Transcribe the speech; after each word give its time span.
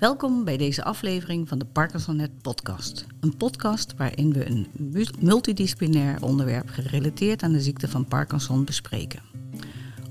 Welkom 0.00 0.44
bij 0.44 0.56
deze 0.56 0.84
aflevering 0.84 1.48
van 1.48 1.58
de 1.58 1.64
Parkinsonet 1.64 2.42
podcast. 2.42 3.06
Een 3.20 3.36
podcast 3.36 3.94
waarin 3.96 4.32
we 4.32 4.46
een 4.46 4.66
multidisciplinair 5.18 6.22
onderwerp 6.22 6.68
gerelateerd 6.68 7.42
aan 7.42 7.52
de 7.52 7.60
ziekte 7.60 7.88
van 7.88 8.04
Parkinson 8.04 8.64
bespreken. 8.64 9.22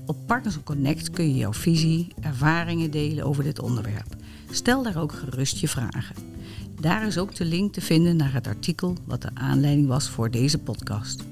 Op 0.06 0.16
Parkinson 0.26 0.62
Connect 0.62 1.10
kun 1.10 1.28
je 1.28 1.36
jouw 1.36 1.52
visie, 1.52 2.08
ervaringen 2.20 2.90
delen 2.90 3.24
over 3.24 3.44
dit 3.44 3.60
onderwerp. 3.60 4.16
Stel 4.50 4.82
daar 4.82 4.96
ook 4.96 5.12
gerust 5.12 5.58
je 5.58 5.68
vragen. 5.68 6.16
Daar 6.80 7.06
is 7.06 7.18
ook 7.18 7.34
de 7.34 7.44
link 7.44 7.72
te 7.72 7.80
vinden 7.80 8.16
naar 8.16 8.32
het 8.32 8.46
artikel 8.46 8.96
wat 9.04 9.22
de 9.22 9.30
aanleiding 9.34 9.86
was 9.86 10.08
voor 10.08 10.30
deze 10.30 10.58
podcast. 10.58 11.24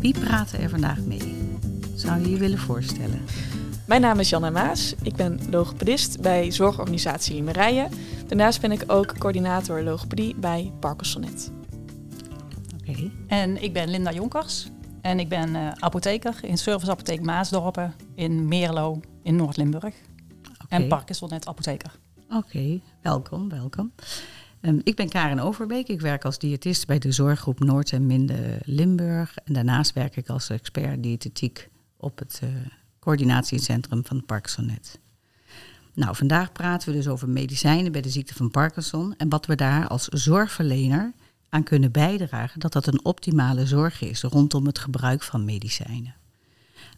Wie 0.00 0.18
praten 0.20 0.60
er 0.60 0.68
vandaag 0.68 1.00
mee? 1.00 1.31
Zou 2.02 2.20
je 2.20 2.30
je 2.30 2.36
willen 2.36 2.58
voorstellen? 2.58 3.20
Mijn 3.86 4.00
naam 4.00 4.18
is 4.18 4.28
Janna 4.28 4.50
Maas. 4.50 4.94
Ik 5.02 5.16
ben 5.16 5.40
logopedist 5.50 6.20
bij 6.20 6.50
zorgorganisatie 6.50 7.34
Limerije. 7.34 7.88
Daarnaast 8.26 8.60
ben 8.60 8.72
ik 8.72 8.84
ook 8.86 9.18
coördinator 9.18 9.82
logopedie 9.82 10.34
bij 10.34 10.72
Parkinsonet. 10.80 11.52
Oké. 12.80 13.10
En 13.26 13.62
ik 13.62 13.72
ben 13.72 13.90
Linda 13.90 14.12
Jonkers. 14.12 14.68
En 15.00 15.20
ik 15.20 15.28
ben 15.28 15.48
uh, 15.48 15.70
apotheker 15.70 16.38
in 16.40 16.58
serviceapotheek 16.58 17.22
Maasdorpen 17.22 17.94
in 18.14 18.48
Meerlo 18.48 19.00
in 19.22 19.36
Noord-Limburg. 19.36 19.94
Okay. 20.64 20.80
En 20.80 20.88
Parkinsonet 20.88 21.46
apotheker. 21.46 21.98
Oké, 22.28 22.80
welkom, 23.02 23.48
welkom. 23.48 23.92
Um, 24.60 24.80
ik 24.84 24.96
ben 24.96 25.08
Karen 25.08 25.38
Overbeek. 25.38 25.88
Ik 25.88 26.00
werk 26.00 26.24
als 26.24 26.38
diëtist 26.38 26.86
bij 26.86 26.98
de 26.98 27.12
zorggroep 27.12 27.58
Noord 27.58 27.92
en 27.92 28.06
Minde 28.06 28.58
Limburg. 28.64 29.36
En 29.44 29.52
daarnaast 29.52 29.92
werk 29.92 30.16
ik 30.16 30.28
als 30.28 30.50
expert 30.50 31.02
diëtetiek 31.02 31.70
op 32.02 32.18
het 32.18 32.40
uh, 32.44 32.50
coördinatiecentrum 32.98 34.04
van 34.04 34.24
Parkinsonet. 34.24 34.98
Nou, 35.94 36.16
vandaag 36.16 36.52
praten 36.52 36.88
we 36.88 36.94
dus 36.94 37.08
over 37.08 37.28
medicijnen 37.28 37.92
bij 37.92 38.00
de 38.00 38.08
ziekte 38.08 38.34
van 38.34 38.50
Parkinson 38.50 39.14
en 39.16 39.28
wat 39.28 39.46
we 39.46 39.54
daar 39.54 39.88
als 39.88 40.04
zorgverlener 40.04 41.12
aan 41.48 41.62
kunnen 41.62 41.92
bijdragen 41.92 42.60
dat 42.60 42.72
dat 42.72 42.86
een 42.86 43.04
optimale 43.04 43.66
zorg 43.66 44.00
is 44.00 44.22
rondom 44.22 44.66
het 44.66 44.78
gebruik 44.78 45.22
van 45.22 45.44
medicijnen. 45.44 46.14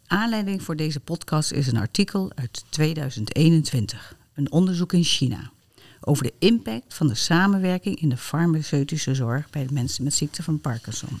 Aanleiding 0.07 0.61
voor 0.63 0.75
deze 0.75 0.99
podcast 0.99 1.51
is 1.51 1.67
een 1.67 1.77
artikel 1.77 2.31
uit 2.35 2.63
2021, 2.69 4.15
een 4.33 4.51
onderzoek 4.51 4.93
in 4.93 5.03
China, 5.03 5.51
over 5.99 6.23
de 6.23 6.33
impact 6.39 6.93
van 6.93 7.07
de 7.07 7.15
samenwerking 7.15 8.01
in 8.01 8.09
de 8.09 8.17
farmaceutische 8.17 9.15
zorg 9.15 9.49
bij 9.49 9.67
de 9.67 9.73
mensen 9.73 10.03
met 10.03 10.13
ziekte 10.13 10.43
van 10.43 10.61
Parkinson. 10.61 11.19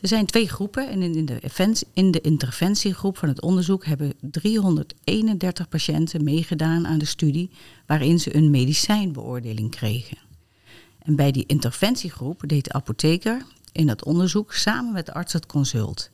Er 0.00 0.08
zijn 0.08 0.26
twee 0.26 0.48
groepen 0.48 0.88
en 0.88 1.02
in 1.02 1.26
de, 1.26 1.84
in 1.92 2.10
de 2.10 2.20
interventiegroep 2.20 3.18
van 3.18 3.28
het 3.28 3.40
onderzoek 3.40 3.84
hebben 3.84 4.12
331 4.20 5.68
patiënten 5.68 6.24
meegedaan 6.24 6.86
aan 6.86 6.98
de 6.98 7.04
studie 7.04 7.50
waarin 7.86 8.20
ze 8.20 8.36
een 8.36 8.50
medicijnbeoordeling 8.50 9.70
kregen. 9.70 10.18
En 10.98 11.16
bij 11.16 11.30
die 11.30 11.46
interventiegroep 11.46 12.42
deed 12.46 12.64
de 12.64 12.72
apotheker 12.72 13.42
in 13.72 13.86
dat 13.86 14.04
onderzoek 14.04 14.52
samen 14.52 14.92
met 14.92 15.06
de 15.06 15.14
arts 15.14 15.32
het 15.32 15.46
consult. 15.46 16.10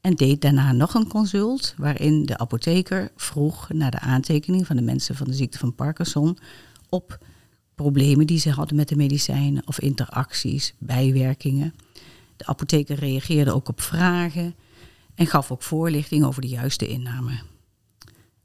En 0.00 0.14
deed 0.14 0.40
daarna 0.40 0.72
nog 0.72 0.94
een 0.94 1.08
consult 1.08 1.74
waarin 1.76 2.26
de 2.26 2.38
apotheker 2.38 3.10
vroeg 3.16 3.68
naar 3.72 3.90
de 3.90 4.00
aantekening 4.00 4.66
van 4.66 4.76
de 4.76 4.82
mensen 4.82 5.14
van 5.14 5.26
de 5.26 5.34
ziekte 5.34 5.58
van 5.58 5.74
Parkinson 5.74 6.38
op 6.88 7.18
problemen 7.74 8.26
die 8.26 8.38
ze 8.38 8.50
hadden 8.50 8.76
met 8.76 8.88
de 8.88 8.96
medicijnen 8.96 9.62
of 9.66 9.80
interacties, 9.80 10.74
bijwerkingen. 10.78 11.74
De 12.36 12.46
apotheker 12.46 12.96
reageerde 12.96 13.52
ook 13.52 13.68
op 13.68 13.80
vragen 13.80 14.54
en 15.14 15.26
gaf 15.26 15.50
ook 15.50 15.62
voorlichting 15.62 16.24
over 16.24 16.40
de 16.40 16.48
juiste 16.48 16.86
inname. 16.86 17.42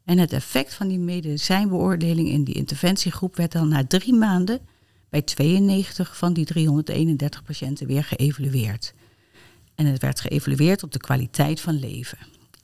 En 0.04 0.18
het 0.18 0.34
effect 0.34 0.74
van 0.74 0.88
die 0.88 1.00
medicijnbeoordeling 1.00 2.30
in 2.30 2.44
die 2.44 2.56
interventiegroep 2.56 3.36
werd 3.36 3.52
dan 3.52 3.68
na 3.68 3.86
drie 3.88 4.14
maanden 4.14 4.60
bij 5.10 5.22
92 5.22 6.18
van 6.18 6.34
die 6.34 6.46
331 6.46 7.44
patiënten 7.44 7.88
weer 7.88 8.04
geëvalueerd. 8.04 8.94
En 9.76 9.86
het 9.86 10.02
werd 10.02 10.20
geëvalueerd 10.20 10.84
op 10.84 10.92
de 10.92 11.00
kwaliteit 11.00 11.62
van 11.62 11.80
leven. 11.80 12.18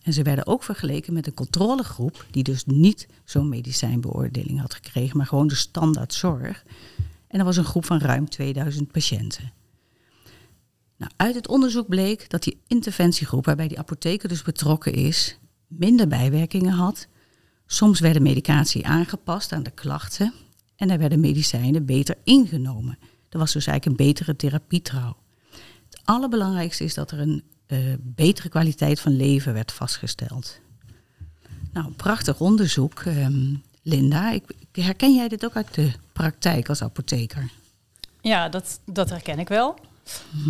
En 0.03 0.13
ze 0.13 0.23
werden 0.23 0.47
ook 0.47 0.63
vergeleken 0.63 1.13
met 1.13 1.27
een 1.27 1.33
controlegroep 1.33 2.25
die 2.31 2.43
dus 2.43 2.65
niet 2.65 3.07
zo'n 3.23 3.49
medicijnbeoordeling 3.49 4.59
had 4.59 4.73
gekregen, 4.73 5.17
maar 5.17 5.25
gewoon 5.25 5.47
de 5.47 5.55
standaard 5.55 6.13
zorg. 6.13 6.63
En 7.27 7.37
dat 7.37 7.47
was 7.47 7.57
een 7.57 7.65
groep 7.65 7.85
van 7.85 7.99
ruim 7.99 8.29
2000 8.29 8.91
patiënten. 8.91 9.51
Nou, 10.97 11.11
uit 11.15 11.35
het 11.35 11.47
onderzoek 11.47 11.87
bleek 11.87 12.29
dat 12.29 12.43
die 12.43 12.61
interventiegroep, 12.67 13.45
waarbij 13.45 13.67
die 13.67 13.79
apotheker 13.79 14.29
dus 14.29 14.41
betrokken 14.41 14.93
is, 14.93 15.37
minder 15.67 16.07
bijwerkingen 16.07 16.73
had. 16.73 17.07
Soms 17.65 17.99
werden 17.99 18.21
medicatie 18.21 18.85
aangepast 18.85 19.51
aan 19.51 19.63
de 19.63 19.71
klachten 19.71 20.33
en 20.75 20.89
er 20.89 20.97
werden 20.97 21.19
medicijnen 21.19 21.85
beter 21.85 22.17
ingenomen. 22.23 22.97
Er 23.29 23.39
was 23.39 23.53
dus 23.53 23.67
eigenlijk 23.67 23.99
een 23.99 24.07
betere 24.07 24.35
therapietrouw. 24.35 25.17
Het 25.89 26.01
allerbelangrijkste 26.03 26.83
is 26.83 26.93
dat 26.93 27.11
er 27.11 27.19
een 27.19 27.43
uh, 27.67 27.93
betere 27.99 28.49
kwaliteit 28.49 28.99
van 28.99 29.15
leven 29.15 29.53
werd 29.53 29.71
vastgesteld. 29.71 30.59
Nou, 31.73 31.91
prachtig 31.91 32.39
onderzoek, 32.39 33.05
um, 33.05 33.63
Linda. 33.81 34.31
Ik, 34.31 34.43
herken 34.71 35.15
jij 35.15 35.27
dit 35.27 35.45
ook 35.45 35.55
uit 35.55 35.73
de 35.73 35.91
praktijk 36.13 36.69
als 36.69 36.81
apotheker? 36.81 37.51
Ja, 38.21 38.49
dat, 38.49 38.79
dat 38.85 39.09
herken 39.09 39.39
ik 39.39 39.47
wel. 39.47 39.79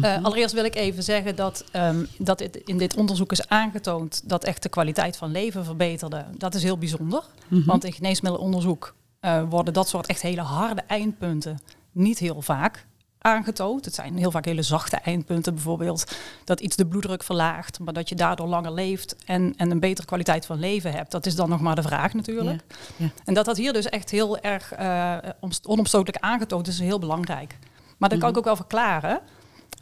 Uh, 0.02 0.24
allereerst 0.24 0.54
wil 0.54 0.66
ik 0.66 0.76
even 0.76 1.04
zeggen 1.04 1.36
dat, 1.36 1.64
um, 1.74 2.08
dat 2.18 2.40
het 2.40 2.56
in 2.56 2.78
dit 2.78 2.96
onderzoek 2.96 3.32
is 3.32 3.48
aangetoond 3.48 4.30
dat 4.30 4.44
echt 4.44 4.64
de 4.64 4.70
kwaliteit 4.70 5.18
van 5.18 5.32
leven 5.32 5.66
verbeterde. 5.66 6.26
Dat 6.38 6.56
is 6.56 6.64
heel 6.64 6.78
bijzonder. 6.78 7.24
Mm 7.48 7.58
-hmm. 7.58 7.66
Want 7.66 7.84
in 7.84 7.94
geneesmiddelonderzoek 7.94 8.96
uh, 9.22 9.44
worden 9.50 9.74
dat 9.74 9.88
soort 9.88 10.08
echt 10.08 10.22
hele 10.22 10.42
harde 10.42 10.82
eindpunten 10.88 11.60
niet 11.92 12.20
heel 12.20 12.42
vaak 12.42 12.86
aangetoond. 13.26 13.86
Het 13.86 13.94
zijn 13.94 14.18
heel 14.18 14.32
vaak 14.32 14.46
hele 14.46 14.62
zachte 14.62 14.96
eindpunten, 14.96 15.54
bijvoorbeeld 15.54 16.16
dat 16.44 16.60
iets 16.60 16.76
de 16.76 16.86
bloeddruk 16.86 17.24
verlaagt, 17.24 17.80
maar 17.80 17.94
dat 17.94 18.10
je 18.10 18.16
daardoor 18.16 18.48
langer 18.48 18.74
leeft 18.74 19.16
en, 19.26 19.54
en 19.58 19.72
een 19.72 19.80
betere 19.80 20.08
kwaliteit 20.08 20.46
van 20.46 20.60
leven 20.60 20.92
hebt. 20.92 21.12
Dat 21.12 21.26
is 21.26 21.36
dan 21.36 21.50
nog 21.50 21.60
maar 21.60 21.76
de 21.76 21.82
vraag 21.82 22.14
natuurlijk. 22.14 22.64
Ja, 22.68 22.76
ja. 23.06 23.10
En 23.26 23.34
dat 23.34 23.46
dat 23.46 23.58
hier 23.58 23.74
dus 23.74 23.86
echt 23.86 24.10
heel 24.10 24.38
erg 24.40 24.80
uh, 24.80 25.18
onomstotelijk 25.64 26.24
aangetoond 26.24 26.68
is, 26.68 26.74
is 26.80 26.86
heel 26.86 27.00
belangrijk. 27.00 27.58
Maar 27.98 28.10
dat 28.10 28.20
kan 28.20 28.30
ik 28.30 28.38
ook 28.38 28.46
wel 28.46 28.56
verklaren. 28.56 29.20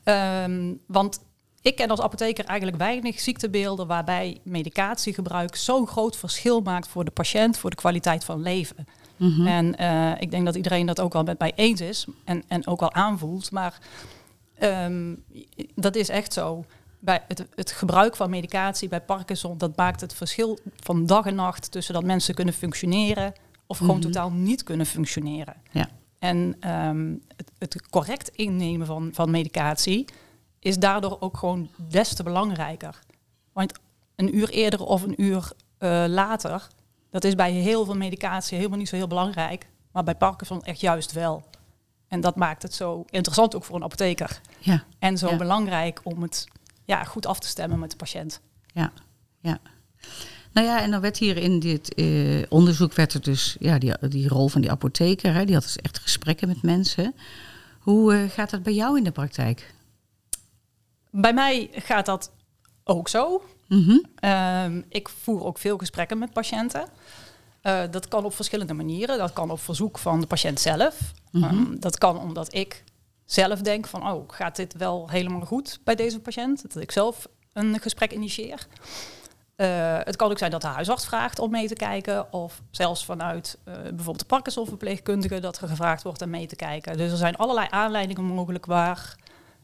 Um, 0.03 0.79
want 0.87 1.19
ik 1.61 1.75
ken 1.75 1.89
als 1.89 2.01
apotheker 2.01 2.45
eigenlijk 2.45 2.77
weinig 2.77 3.19
ziektebeelden 3.19 3.87
waarbij 3.87 4.39
medicatiegebruik 4.43 5.55
zo'n 5.55 5.87
groot 5.87 6.17
verschil 6.17 6.61
maakt 6.61 6.87
voor 6.87 7.05
de 7.05 7.11
patiënt, 7.11 7.57
voor 7.57 7.69
de 7.69 7.75
kwaliteit 7.75 8.23
van 8.23 8.41
leven. 8.41 8.87
Mm 9.17 9.31
-hmm. 9.31 9.47
En 9.47 9.75
uh, 9.81 10.21
ik 10.21 10.31
denk 10.31 10.45
dat 10.45 10.55
iedereen 10.55 10.85
dat 10.85 10.99
ook 10.99 11.13
wel 11.13 11.23
met 11.23 11.39
mij 11.39 11.51
eens 11.55 11.81
is 11.81 12.05
en, 12.25 12.43
en 12.47 12.67
ook 12.67 12.79
wel 12.79 12.93
aanvoelt. 12.93 13.51
Maar 13.51 13.79
um, 14.61 15.23
dat 15.75 15.95
is 15.95 16.09
echt 16.09 16.33
zo. 16.33 16.65
Bij 16.99 17.23
het, 17.27 17.45
het, 17.55 17.71
gebruik 17.71 18.15
van 18.15 18.29
medicatie 18.29 18.89
bij 18.89 19.01
Parkinson, 19.01 19.57
dat 19.57 19.75
maakt 19.75 20.01
het 20.01 20.13
verschil 20.13 20.59
van 20.79 21.05
dag 21.05 21.25
en 21.25 21.35
nacht 21.35 21.71
tussen 21.71 21.93
dat 21.93 22.03
mensen 22.03 22.33
kunnen 22.35 22.53
functioneren 22.53 23.33
of 23.67 23.77
gewoon 23.77 23.95
mm 23.95 24.01
-hmm. 24.01 24.11
totaal 24.11 24.31
niet 24.31 24.63
kunnen 24.63 24.85
functioneren. 24.85 25.55
Ja. 25.71 25.89
En 26.23 26.69
um, 26.71 27.23
het, 27.35 27.51
het, 27.57 27.89
correct 27.89 28.27
innemen 28.29 28.87
van, 28.87 29.09
van 29.13 29.31
medicatie 29.31 30.05
is 30.59 30.77
daardoor 30.77 31.17
ook 31.19 31.37
gewoon 31.37 31.69
des 31.89 32.13
te 32.13 32.23
belangrijker. 32.23 32.99
Want 33.53 33.79
een 34.15 34.37
uur 34.37 34.49
eerder 34.49 34.83
of 34.83 35.01
een 35.01 35.21
uur 35.21 35.51
uh, 35.79 36.05
later 36.07 36.67
dat 37.09 37.23
is 37.23 37.35
bij 37.35 37.51
heel 37.51 37.85
veel 37.85 37.95
medicatie 37.95 38.57
helemaal 38.57 38.77
niet 38.77 38.89
zo 38.89 38.95
heel 38.95 39.07
belangrijk. 39.07 39.67
Maar 39.91 40.03
bij 40.03 40.15
Parkinson 40.15 40.63
echt 40.63 40.79
juist 40.79 41.11
wel. 41.11 41.43
En 42.07 42.21
dat 42.21 42.35
maakt 42.35 42.61
het 42.61 42.73
zo 42.73 43.05
interessant 43.09 43.55
ook 43.55 43.63
voor 43.63 43.75
een 43.75 43.83
apotheker. 43.83 44.41
Ja. 44.59 44.83
En 44.99 45.17
zo 45.17 45.29
ja. 45.29 45.37
belangrijk 45.37 46.01
om 46.03 46.21
het 46.21 46.47
ja, 46.83 47.03
goed 47.03 47.25
af 47.25 47.39
te 47.39 47.47
stemmen 47.47 47.79
met 47.79 47.91
de 47.91 47.95
patiënt. 47.95 48.41
Ja, 48.65 48.91
ja. 49.39 49.59
Nou 50.53 50.67
ja, 50.67 50.81
en 50.81 50.91
dan 50.91 51.01
werd 51.01 51.17
hier 51.17 51.37
in 51.37 51.59
dit 51.59 51.99
uh, 51.99 52.43
onderzoek 52.49 52.93
werd 52.93 53.13
er 53.13 53.21
dus 53.21 53.55
ja, 53.59 53.77
die, 53.77 53.93
die 54.09 54.27
rol 54.27 54.47
van 54.47 54.61
die 54.61 54.71
apotheker, 54.71 55.33
hè, 55.33 55.45
die 55.45 55.53
had 55.55 55.63
dus 55.63 55.77
echt 55.77 55.99
gesprekken 55.99 56.47
met 56.47 56.61
mensen. 56.61 57.15
Hoe 57.79 58.13
uh, 58.13 58.29
gaat 58.29 58.49
dat 58.49 58.63
bij 58.63 58.73
jou 58.73 58.97
in 58.97 59.03
de 59.03 59.11
praktijk? 59.11 59.73
Bij 61.09 61.33
mij 61.33 61.69
gaat 61.71 62.05
dat 62.05 62.31
ook 62.83 63.09
zo. 63.09 63.43
-hmm. 63.67 64.05
uh, 64.23 64.65
ik 64.89 65.09
voer 65.09 65.43
ook 65.43 65.57
veel 65.57 65.77
gesprekken 65.77 66.17
met 66.17 66.33
patiënten. 66.33 66.87
Uh, 67.63 67.81
dat 67.91 68.07
kan 68.07 68.25
op 68.25 68.35
verschillende 68.35 68.73
manieren. 68.73 69.17
Dat 69.17 69.33
kan 69.33 69.51
op 69.51 69.59
verzoek 69.59 69.97
van 69.97 70.19
de 70.19 70.27
patiënt 70.27 70.59
zelf. 70.59 71.11
-hmm. 71.31 71.43
um, 71.43 71.79
dat 71.79 71.97
kan 71.97 72.19
omdat 72.19 72.53
ik 72.53 72.83
zelf 73.25 73.61
denk 73.61 73.87
van, 73.87 74.07
oh, 74.11 74.29
gaat 74.29 74.55
dit 74.55 74.73
wel 74.77 75.09
helemaal 75.09 75.41
goed 75.41 75.79
bij 75.83 75.95
deze 75.95 76.19
patiënt? 76.19 76.61
Dat 76.73 76.81
ik 76.81 76.91
zelf 76.91 77.27
een 77.53 77.79
gesprek 77.79 78.11
initieer. 78.11 78.67
Uh, 79.57 79.97
het 80.03 80.15
kan 80.15 80.31
ook 80.31 80.37
zijn 80.37 80.51
dat 80.51 80.61
de 80.61 80.67
huisarts 80.67 81.05
vraagt 81.05 81.39
om 81.39 81.51
mee 81.51 81.67
te 81.67 81.73
kijken. 81.75 82.33
Of 82.33 82.61
zelfs 82.71 83.05
vanuit 83.05 83.57
uh, 83.67 83.73
bijvoorbeeld 83.73 84.19
de 84.19 84.25
Parkinson-verpleegkundige 84.25 85.39
dat 85.39 85.61
er 85.61 85.67
gevraagd 85.67 86.03
wordt 86.03 86.21
om 86.21 86.29
mee 86.29 86.47
te 86.47 86.55
kijken. 86.55 86.97
Dus 86.97 87.11
er 87.11 87.17
zijn 87.17 87.35
allerlei 87.37 87.67
aanleidingen 87.69 88.23
mogelijk 88.23 88.65
waar, 88.65 89.15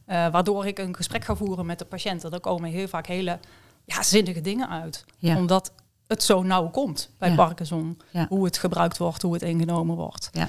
uh, 0.08 0.28
waardoor 0.28 0.66
ik 0.66 0.80
een 0.80 0.96
gesprek 0.96 1.24
ga 1.26 1.36
voeren 1.36 1.66
met 1.66 1.80
de 1.80 1.86
patiënt. 1.86 2.24
En 2.24 2.32
er 2.32 2.40
komen 2.40 2.70
heel 2.70 2.88
vaak 2.88 3.08
hele 3.08 3.40
ja, 3.86 4.04
zinnige 4.04 4.42
dingen 4.42 4.70
uit. 4.70 5.06
Ja. 5.18 5.38
Omdat 5.38 5.72
het 6.08 6.24
zo 6.24 6.44
nauw 6.44 6.70
komt 6.70 7.10
bij 7.18 7.30
Ja. 7.30 7.36
Parkinson. 7.36 8.02
Ja. 8.10 8.26
Hoe 8.30 8.46
het 8.46 8.58
gebruikt 8.58 8.98
wordt, 8.98 9.22
hoe 9.22 9.34
het 9.34 9.42
ingenomen 9.42 9.96
wordt. 9.96 10.30
Ja. 10.32 10.48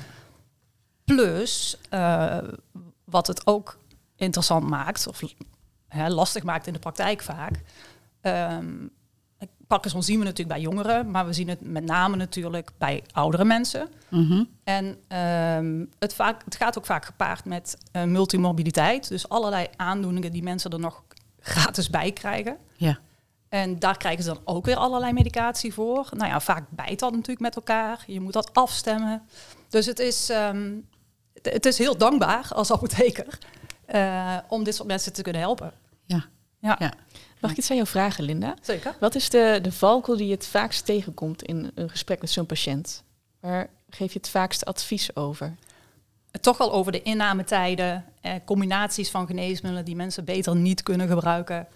Plus, 1.04 1.76
eh, 1.90 2.38
wat 3.04 3.26
het 3.26 3.46
ook 3.46 3.78
interessant 4.16 4.68
maakt, 4.68 5.06
of 5.06 5.20
hè, 5.88 6.08
lastig 6.08 6.42
maakt 6.42 6.66
in 6.66 6.72
de 6.72 6.78
praktijk 6.78 7.22
vaak. 7.22 7.62
ehm 8.20 8.86
Parkinson 9.70 10.02
zien 10.02 10.18
we 10.18 10.24
natuurlijk 10.24 10.60
bij 10.60 10.60
jongeren, 10.60 11.10
maar 11.10 11.26
we 11.26 11.32
zien 11.32 11.48
het 11.48 11.60
met 11.60 11.84
name 11.84 12.16
natuurlijk 12.16 12.70
bij 12.78 13.02
oudere 13.12 13.44
mensen. 13.44 13.88
Mhm. 14.08 14.44
En 14.64 14.96
ehm, 15.08 15.84
het, 15.98 16.14
vaak, 16.14 16.44
het 16.44 16.56
gaat 16.56 16.78
ook 16.78 16.86
vaak 16.86 17.04
gepaard 17.04 17.44
met 17.44 17.78
eh, 17.92 18.02
multimorbiditeit. 18.02 19.08
Dus 19.08 19.28
allerlei 19.28 19.66
aandoeningen 19.76 20.32
die 20.32 20.42
mensen 20.42 20.70
er 20.70 20.78
nog 20.78 21.02
gratis 21.40 21.90
bij 21.90 22.12
krijgen. 22.12 22.56
Ja. 22.76 22.98
En 23.48 23.78
daar 23.78 23.96
krijgen 23.96 24.24
ze 24.24 24.32
dan 24.32 24.42
ook 24.44 24.64
weer 24.64 24.76
allerlei 24.76 25.12
medicatie 25.12 25.74
voor. 25.74 26.08
Nou 26.10 26.30
ja, 26.30 26.40
vaak 26.40 26.64
bijt 26.70 26.98
dat 26.98 27.12
natuurlijk 27.12 27.40
met 27.40 27.56
elkaar. 27.56 28.04
Je 28.06 28.20
moet 28.20 28.32
dat 28.32 28.54
afstemmen. 28.54 29.22
Dus 29.68 29.86
het 29.86 29.98
is, 29.98 30.30
ehm, 30.30 30.72
het, 31.34 31.52
het 31.52 31.66
is 31.66 31.78
heel 31.78 31.96
dankbaar 31.96 32.48
als 32.54 32.72
apotheker 32.72 33.38
eh, 33.86 34.36
om 34.48 34.64
dit 34.64 34.74
soort 34.74 34.88
mensen 34.88 35.12
te 35.12 35.22
kunnen 35.22 35.42
helpen. 35.42 35.72
Ja. 36.60 36.92
Mag 37.40 37.50
ik 37.50 37.56
iets 37.56 37.70
aan 37.70 37.76
jou 37.76 37.88
vragen, 37.88 38.24
Linda? 38.24 38.54
zeker. 38.62 38.94
Wat 39.00 39.14
is 39.14 39.30
de, 39.30 39.58
de 39.62 39.72
valkuil 39.72 40.18
die 40.18 40.26
je 40.26 40.34
het 40.34 40.46
vaakst 40.46 40.84
tegenkomt 40.84 41.42
in 41.42 41.70
een 41.74 41.90
gesprek 41.90 42.20
met 42.20 42.30
zo'n 42.30 42.46
patiënt? 42.46 43.02
Waar 43.40 43.68
geef 43.90 44.12
je 44.12 44.18
het 44.18 44.28
vaakste 44.28 44.64
advies 44.64 45.16
over? 45.16 45.54
toch 46.40 46.58
wel 46.58 46.72
over 46.72 46.92
de 46.92 47.02
innametijden, 47.02 48.04
eh, 48.20 48.34
combinaties 48.44 49.10
van 49.10 49.26
geneesmiddelen 49.26 49.84
die 49.84 49.96
mensen 49.96 50.24
beter 50.24 50.56
niet 50.56 50.82
kunnen 50.82 51.08
gebruiken. 51.08 51.66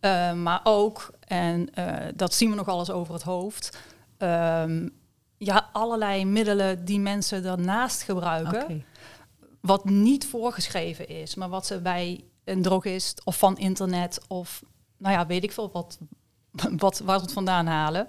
Eh, 0.00 0.32
maar 0.32 0.60
ook, 0.64 1.10
en 1.26 1.74
eh, 1.74 1.94
dat 2.14 2.34
zien 2.34 2.50
we 2.50 2.56
nogal 2.56 2.78
eens 2.78 2.90
over 2.90 3.14
het 3.14 3.22
hoofd, 3.22 3.78
ehm, 4.18 4.88
ja, 5.38 5.68
allerlei 5.72 6.24
middelen 6.24 6.84
die 6.84 7.00
mensen 7.00 7.42
daarnaast 7.42 8.02
gebruiken, 8.02 8.84
wat 9.60 9.84
niet 9.84 10.26
voorgeschreven 10.26 11.08
is, 11.08 11.34
maar 11.34 11.48
wat 11.48 11.66
ze 11.66 11.80
bij 11.80 12.24
een 12.46 12.62
drogist 12.62 13.24
of 13.24 13.38
van 13.38 13.56
internet 13.56 14.20
of, 14.28 14.62
nou 14.96 15.14
ja, 15.14 15.26
weet 15.26 15.44
ik 15.44 15.52
veel 15.52 15.70
wat, 15.72 15.98
wat 16.84 16.98
waar 16.98 17.18
ze 17.18 17.24
het 17.24 17.32
vandaan 17.32 17.66
halen. 17.66 18.08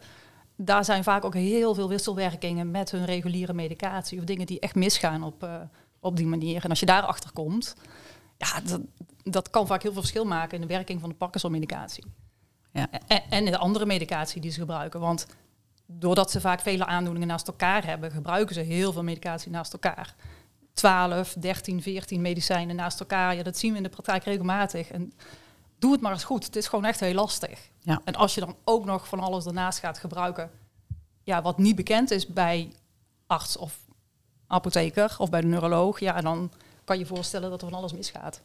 Daar 0.56 0.86
zijn 0.86 1.04
vaak 1.04 1.26
ook 1.26 1.34
heel 1.34 1.74
veel 1.74 1.90
wisselwerkingen 1.90 2.72
met 2.72 2.92
hun 2.92 3.06
reguliere 3.06 3.54
medicatie 3.54 4.20
of 4.20 4.26
dingen 4.26 4.46
die 4.46 4.60
echt 4.60 4.76
misgaan 4.76 5.24
op, 5.24 5.44
eh, 5.44 5.62
op 6.00 6.16
die 6.16 6.26
manier. 6.26 6.64
En 6.64 6.70
als 6.70 6.80
je 6.80 6.86
daarachter 6.86 7.32
komt, 7.32 7.76
ja, 8.38 8.62
dat, 8.62 8.82
dat 9.24 9.50
kan 9.50 9.68
vaak 9.68 9.82
heel 9.82 9.92
veel 9.92 10.02
verschil 10.02 10.26
maken 10.26 10.56
in 10.56 10.62
de 10.62 10.74
werking 10.74 11.00
van 11.00 11.10
de 11.10 11.16
Parkinson-medicatie. 11.16 12.04
Ja. 12.72 12.88
En, 13.08 13.22
en 13.30 13.46
in 13.46 13.52
de 13.52 13.58
andere 13.58 13.86
medicatie 13.86 14.42
die 14.42 14.52
ze 14.52 14.60
gebruiken. 14.60 15.00
Want 15.00 15.28
doordat 15.86 16.32
ze 16.32 16.42
vaak 16.42 16.60
vele 16.60 16.86
aandoeningen 16.86 17.28
naast 17.28 17.48
elkaar 17.48 17.86
hebben, 17.86 18.12
gebruiken 18.12 18.56
ze 18.56 18.62
heel 18.62 18.94
veel 18.94 19.04
medicatie 19.04 19.52
naast 19.52 19.74
elkaar. 19.74 20.16
12, 20.78 21.34
13, 21.34 21.82
14 21.82 22.22
medicijnen 22.22 22.76
naast 22.76 23.00
elkaar. 23.00 23.36
Ja, 23.36 23.44
dat 23.44 23.58
zien 23.58 23.72
we 23.72 23.78
in 23.78 23.84
de 23.84 23.90
praktijk 23.90 24.24
regelmatig. 24.24 24.92
En 24.92 25.14
doe 25.80 25.92
het 25.92 26.02
maar 26.02 26.12
eens 26.12 26.24
goed. 26.24 26.46
Het 26.46 26.56
is 26.56 26.68
gewoon 26.68 26.86
echt 26.86 27.00
heel 27.00 27.14
lastig. 27.14 27.70
Ja. 27.80 28.02
En 28.04 28.16
als 28.16 28.34
je 28.36 28.40
dan 28.42 28.56
ook 28.64 28.86
nog 28.86 29.08
van 29.08 29.20
alles 29.20 29.44
daarnaast 29.44 29.80
gaat 29.80 29.98
gebruiken, 29.98 30.52
ja, 31.24 31.42
wat 31.42 31.58
niet 31.58 31.76
bekend 31.76 32.12
is 32.12 32.28
bij 32.28 32.72
arts 33.28 33.58
of 33.58 33.78
apotheker 34.48 35.16
of 35.18 35.30
bij 35.30 35.42
de 35.42 35.48
neuroloog, 35.48 36.00
ja, 36.00 36.22
dan 36.22 36.52
kan 36.84 37.00
je 37.00 37.06
voorstellen 37.06 37.50
dat 37.50 37.62
er 37.62 37.70
van 37.70 37.78
alles 37.78 37.94
misgaat. 37.94 38.42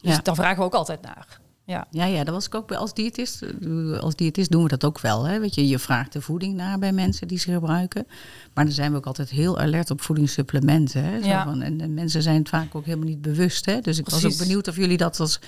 Dus 0.00 0.14
Ja. 0.16 0.22
daar 0.22 0.34
vragen 0.34 0.58
we 0.58 0.64
ook 0.64 0.74
altijd 0.74 1.00
naar. 1.00 1.40
Ja. 1.70 1.86
Ja, 1.90 2.04
ja, 2.04 2.24
dat 2.24 2.34
was 2.34 2.46
ik 2.46 2.54
ook 2.54 2.66
bij 2.66 2.76
als 2.76 2.94
diëtist. 2.94 3.42
eh, 3.42 3.98
Als 3.98 4.16
diëtist 4.16 4.50
doen 4.50 4.62
we 4.62 4.68
dat 4.68 4.84
ook 4.84 5.00
wel. 5.00 5.24
Hè? 5.24 5.38
Weet 5.40 5.54
je, 5.54 5.68
je 5.68 5.78
vraagt 5.78 6.12
de 6.12 6.20
voeding 6.20 6.54
naar 6.54 6.78
bij 6.78 6.92
mensen 6.92 7.28
die 7.28 7.38
ze 7.38 7.52
gebruiken. 7.52 8.06
Maar 8.54 8.64
dan 8.64 8.72
zijn 8.74 8.90
we 8.90 8.96
ook 8.96 9.06
altijd 9.06 9.30
heel 9.30 9.58
alert 9.58 9.90
op 9.90 10.00
voedingssupplementen. 10.00 11.04
Hè? 11.04 11.20
Zo 11.20 11.26
Ja. 11.26 11.44
van, 11.44 11.62
en, 11.62 11.80
en 11.80 11.94
mensen 11.94 12.22
zijn 12.22 12.38
het 12.38 12.48
vaak 12.48 12.74
ook 12.74 12.84
helemaal 12.84 13.08
niet 13.08 13.22
bewust. 13.22 13.66
Hè? 13.66 13.80
Dus 13.80 13.98
ik 13.98 14.08
was 14.08 14.24
ook 14.24 14.36
benieuwd 14.38 14.68
of 14.68 14.76
jullie 14.76 14.96
dat 14.96 15.20
als 15.20 15.40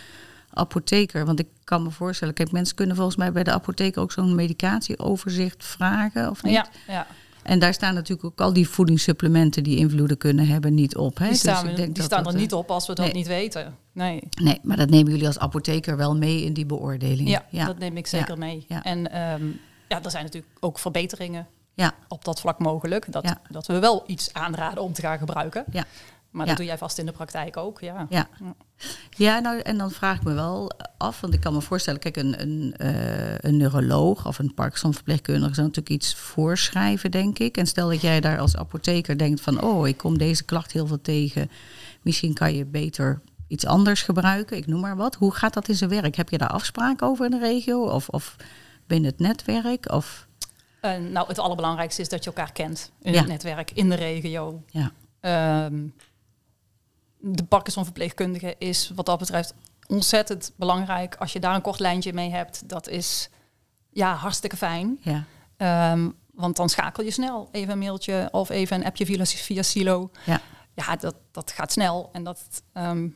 apotheker... 0.51 1.25
Want 1.27 1.39
ik 1.41 1.47
kan 1.65 1.83
me 1.83 1.91
voorstellen, 1.91 2.35
kijk, 2.35 2.53
mensen 2.53 2.75
kunnen 2.77 2.97
volgens 2.97 3.17
mij 3.17 3.33
bij 3.33 3.45
de 3.45 3.53
apotheker 3.53 4.03
ook 4.03 4.13
zo'n 4.13 4.35
medicatieoverzicht 4.35 5.65
vragen, 5.65 6.31
of 6.31 6.43
niet? 6.43 6.53
Ja, 6.53 6.67
ja. 6.89 7.07
En 7.43 7.59
daar 7.59 7.75
staan 7.75 7.95
natuurlijk 7.95 8.25
ook 8.27 8.41
al 8.41 8.53
die 8.53 8.69
voedingssupplementen 8.69 9.63
die 9.63 9.77
invloeden 9.77 10.17
kunnen 10.19 10.47
hebben 10.47 10.75
niet 10.75 10.97
op. 10.97 11.17
Hè? 11.19 11.23
Die 11.23 11.31
Dus 11.33 11.41
staan, 11.41 11.65
ik 11.65 11.71
we- 11.71 11.77
denk 11.77 11.87
die 11.89 11.97
dat 11.97 12.05
staan 12.05 12.23
dat, 12.25 12.33
er 12.33 12.39
niet 12.39 12.53
op 12.53 12.71
als 12.71 12.87
we 12.87 12.95
dat 12.95 13.05
nee. 13.05 13.15
niet 13.15 13.27
weten. 13.27 13.77
Nee. 13.93 14.23
Nee, 14.43 14.59
maar 14.63 14.77
dat 14.77 14.91
nemen 14.91 15.11
jullie 15.13 15.27
als 15.27 15.39
apotheker 15.39 15.97
wel 15.97 16.17
mee 16.17 16.45
in 16.45 16.53
die 16.53 16.67
beoordeling. 16.67 17.29
Ja, 17.29 17.45
ja. 17.51 17.67
dat 17.67 17.79
neem 17.79 17.97
ik 17.97 18.07
zeker 18.07 18.39
mee. 18.39 18.65
ja. 18.69 18.83
En 18.85 19.13
ehm, 19.13 19.47
ja, 19.89 20.03
er 20.03 20.11
zijn 20.11 20.25
natuurlijk 20.25 20.53
ook 20.61 20.79
verbeteringen 20.79 21.47
ja. 21.75 21.93
op 22.09 22.25
dat 22.25 22.41
vlak 22.41 22.59
mogelijk. 22.59 23.13
Dat, 23.13 23.35
dat 23.51 23.67
we 23.67 23.79
wel 23.79 24.03
iets 24.07 24.33
aanraden 24.33 24.83
om 24.83 24.93
te 24.93 25.01
gaan 25.01 25.19
gebruiken. 25.19 25.65
Ja. 25.71 25.85
Maar 26.33 26.43
Ja. 26.43 26.49
dat 26.49 26.57
doe 26.57 26.67
jij 26.67 26.79
vast 26.79 26.99
in 26.99 27.07
de 27.07 27.13
praktijk 27.13 27.57
ook. 27.57 27.81
Ja. 27.81 28.07
Ja. 28.11 28.29
ja, 29.11 29.39
nou 29.39 29.59
en 29.61 29.79
dan 29.79 29.91
vraag 29.91 30.17
ik 30.17 30.23
me 30.25 30.33
wel 30.33 30.71
af, 30.99 31.21
want 31.21 31.35
ik 31.35 31.41
kan 31.41 31.53
me 31.53 31.61
voorstellen, 31.61 32.01
kijk, 32.01 32.17
een, 32.17 32.41
een, 32.41 32.75
eh, 32.77 33.35
een 33.39 33.57
neuroloog 33.57 34.27
of 34.27 34.39
een 34.39 34.55
Parkinson-verpleegkundige 34.55 35.55
zou 35.55 35.67
natuurlijk 35.67 35.95
iets 36.03 36.15
voorschrijven, 36.15 37.11
denk 37.11 37.39
ik. 37.39 37.57
En 37.57 37.67
stel 37.67 37.89
dat 37.89 38.01
jij 38.01 38.21
daar 38.21 38.39
als 38.39 38.57
apotheker 38.57 39.19
denkt 39.19 39.41
van, 39.41 39.63
oh, 39.63 39.89
ik 39.89 39.97
kom 39.97 40.19
deze 40.19 40.45
klacht 40.45 40.73
heel 40.73 40.87
veel 40.87 41.01
tegen, 41.01 41.51
misschien 42.03 42.35
kan 42.35 42.55
je 42.55 42.65
beter 42.65 43.21
iets 43.49 43.67
anders 43.67 44.03
gebruiken, 44.03 44.57
ik 44.57 44.67
noem 44.67 44.81
maar 44.81 44.97
wat. 44.97 45.15
Hoe 45.15 45.35
gaat 45.35 45.55
dat 45.55 45.69
in 45.69 45.75
zijn 45.77 45.91
werk? 45.91 46.15
Heb 46.17 46.29
je 46.29 46.39
daar 46.39 46.49
afspraken 46.49 47.07
over 47.07 47.25
in 47.25 47.31
de 47.31 47.39
regio 47.39 47.85
of, 47.85 48.09
of 48.09 48.37
binnen 48.87 49.11
het 49.11 49.19
netwerk? 49.21 49.93
Of, 49.93 50.27
Eh, 50.81 50.97
nou, 51.11 51.29
het 51.29 51.39
allerbelangrijkste 51.39 52.01
is 52.03 52.09
dat 52.09 52.25
je 52.25 52.31
elkaar 52.31 52.53
kent 52.53 52.91
in 53.03 53.13
Ja. 53.13 53.19
het 53.19 53.29
netwerk, 53.29 53.71
in 53.71 53.89
de 53.89 53.95
regio. 53.95 54.63
ja, 54.71 54.91
Ehm, 55.21 55.87
de 57.25 57.45
Parkinson-verpleegkundige 57.45 58.55
is 58.59 58.91
wat 58.95 59.07
dat 59.07 59.19
betreft 59.19 59.55
ontzettend 59.89 60.53
belangrijk. 60.57 61.17
Als 61.17 61.33
je 61.33 61.41
daar 61.41 61.55
een 61.55 61.61
kort 61.63 61.79
lijntje 61.81 62.13
mee 62.13 62.31
hebt, 62.31 62.69
dat 62.69 62.89
is 62.89 63.29
ja, 63.91 64.15
hartstikke 64.15 64.57
fijn. 64.57 64.99
ja, 65.01 65.25
Ehm, 65.57 66.11
want 66.33 66.57
dan 66.57 66.69
schakel 66.69 67.05
je 67.05 67.11
snel 67.11 67.49
even 67.53 67.73
een 67.73 67.79
mailtje 67.79 68.29
of 68.31 68.49
even 68.51 68.77
een 68.77 68.85
appje 68.85 69.07
via, 69.07 69.25
via 69.25 69.63
Silo. 69.63 70.11
ja, 70.25 70.41
Ja, 70.75 70.97
dat, 70.97 71.15
dat 71.31 71.51
gaat 71.51 71.73
snel 71.73 72.09
en 72.13 72.25
dat 72.25 72.63
ehm, 72.73 73.09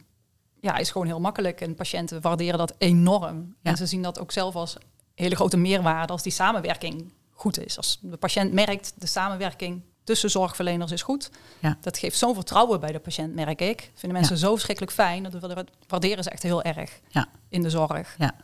ja, 0.61 0.77
is 0.77 0.91
gewoon 0.91 1.07
heel 1.07 1.21
makkelijk. 1.21 1.61
En 1.61 1.75
patiënten 1.75 2.21
waarderen 2.21 2.59
dat 2.59 2.75
enorm. 2.79 3.57
Ja. 3.63 3.71
En 3.71 3.77
ze 3.77 3.87
zien 3.87 4.03
dat 4.03 4.19
ook 4.21 4.33
zelf 4.33 4.55
als 4.55 4.77
hele 5.15 5.35
grote 5.35 5.57
meerwaarde 5.57 6.13
als 6.13 6.23
die 6.23 6.33
samenwerking 6.33 7.13
goed 7.31 7.65
is. 7.65 7.77
Als 7.77 7.99
de 8.01 8.17
patiënt 8.17 8.53
merkt, 8.53 8.93
de 8.99 9.07
samenwerking 9.07 9.83
tussen 10.07 10.31
zorgverleners 10.31 10.93
is 10.93 11.03
goed. 11.03 11.31
Ja. 11.59 11.77
Dat 11.81 11.99
geeft 11.99 12.19
zo'n 12.19 12.35
vertrouwen 12.35 12.81
bij 12.81 12.93
de 12.93 12.99
patiënt, 12.99 13.35
merk 13.35 13.61
ik. 13.61 13.91
Vinden 13.95 14.19
mensen 14.19 14.39
zo 14.39 14.53
verschrikkelijk 14.53 14.95
fijn. 14.95 15.23
Dat 15.23 15.65
waarderen 15.87 16.25
ze 16.25 16.31
echt 16.31 16.43
heel 16.43 16.63
erg 16.63 17.01
ja, 17.09 17.27
in 17.49 17.63
de 17.63 17.71
zorg. 17.71 18.15
ja. 18.19 18.35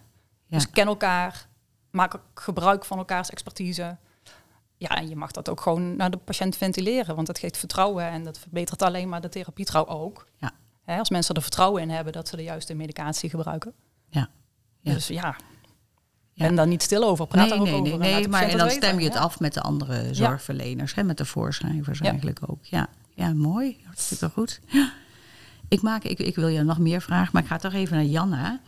Ja. 0.47 0.59
Dus 0.59 0.71
ken 0.71 0.87
elkaar, 0.87 1.49
maak 1.91 2.15
gebruik 2.35 2.85
van 2.85 2.99
elkaars 2.99 3.31
expertise. 3.31 3.97
Ja, 4.77 4.89
en 4.89 5.09
je 5.09 5.17
mag 5.17 5.31
dat 5.31 5.49
ook 5.49 5.61
gewoon 5.61 5.97
naar 5.97 6.11
de 6.11 6.17
patiënt 6.17 6.57
ventileren, 6.57 7.15
want 7.15 7.27
dat 7.27 7.39
geeft 7.39 7.57
vertrouwen 7.57 8.05
en 8.05 8.25
dat 8.25 8.39
verbetert 8.39 8.83
alleen 8.83 9.09
maar 9.09 9.21
de 9.21 9.29
therapietrouw 9.29 9.87
ook. 9.87 10.27
Ja. 10.37 10.51
Hè, 10.85 10.99
als 10.99 11.11
mensen 11.11 11.35
er 11.35 11.43
vertrouwen 11.43 11.83
in 11.83 11.91
hebben 11.91 12.13
dat 12.13 12.29
ze 12.29 12.37
de 12.37 12.43
juiste 12.43 12.75
medicatie 12.75 13.31
gebruiken. 13.31 13.75
Ja. 14.09 14.29
Dus 14.83 15.07
ja, 15.07 15.37
Ja. 16.33 16.47
ben 16.47 16.55
daar 16.55 16.67
niet 16.67 16.83
stil 16.83 17.05
over. 17.05 17.27
Praat 17.27 17.49
nee, 17.49 17.59
ook 17.59 17.65
nee, 17.65 17.75
over. 17.75 17.83
nee, 17.99 18.13
en 18.13 18.21
nee 18.21 18.29
maar 18.29 18.43
en 18.43 18.59
dan 18.59 18.71
stem 18.71 18.99
je 18.99 19.05
het 19.05 19.17
af 19.17 19.41
met 19.41 19.55
de 19.55 19.61
andere 19.61 20.09
zorgverleners, 20.15 20.95
hè, 20.95 21.03
met 21.03 21.17
de 21.17 21.25
voorschrijvers 21.25 22.01
eigenlijk 22.01 22.39
ook. 22.47 22.65
Ja, 22.65 22.89
ja 23.15 23.33
mooi, 23.33 23.77
hartstikke 23.85 24.29
goed. 24.29 24.61
Ik, 25.69 25.83
maak, 25.83 26.03
ik, 26.03 26.19
ik 26.19 26.35
wil 26.35 26.49
je 26.49 26.63
nog 26.63 26.79
meer 26.79 27.01
vragen, 27.01 27.31
maar 27.33 27.43
ik 27.43 27.49
ga 27.49 27.57
toch 27.57 27.73
even 27.73 27.97
naar 27.97 28.05
Janna. 28.05 28.61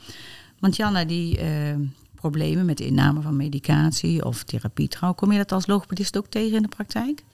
Want 0.58 0.76
Janna, 0.76 1.04
die 1.04 1.38
eh, 1.38 1.74
problemen 2.14 2.64
met 2.64 2.78
de 2.78 2.86
inname 2.86 3.20
van 3.20 3.36
medicatie 3.36 4.24
of 4.24 4.42
therapietrouw, 4.42 5.12
kom 5.12 5.32
je 5.32 5.38
dat 5.38 5.52
als 5.52 5.66
logopedist 5.66 6.16
ook 6.16 6.26
tegen 6.26 6.56
in 6.56 6.62
de 6.62 6.68
praktijk? 6.68 7.24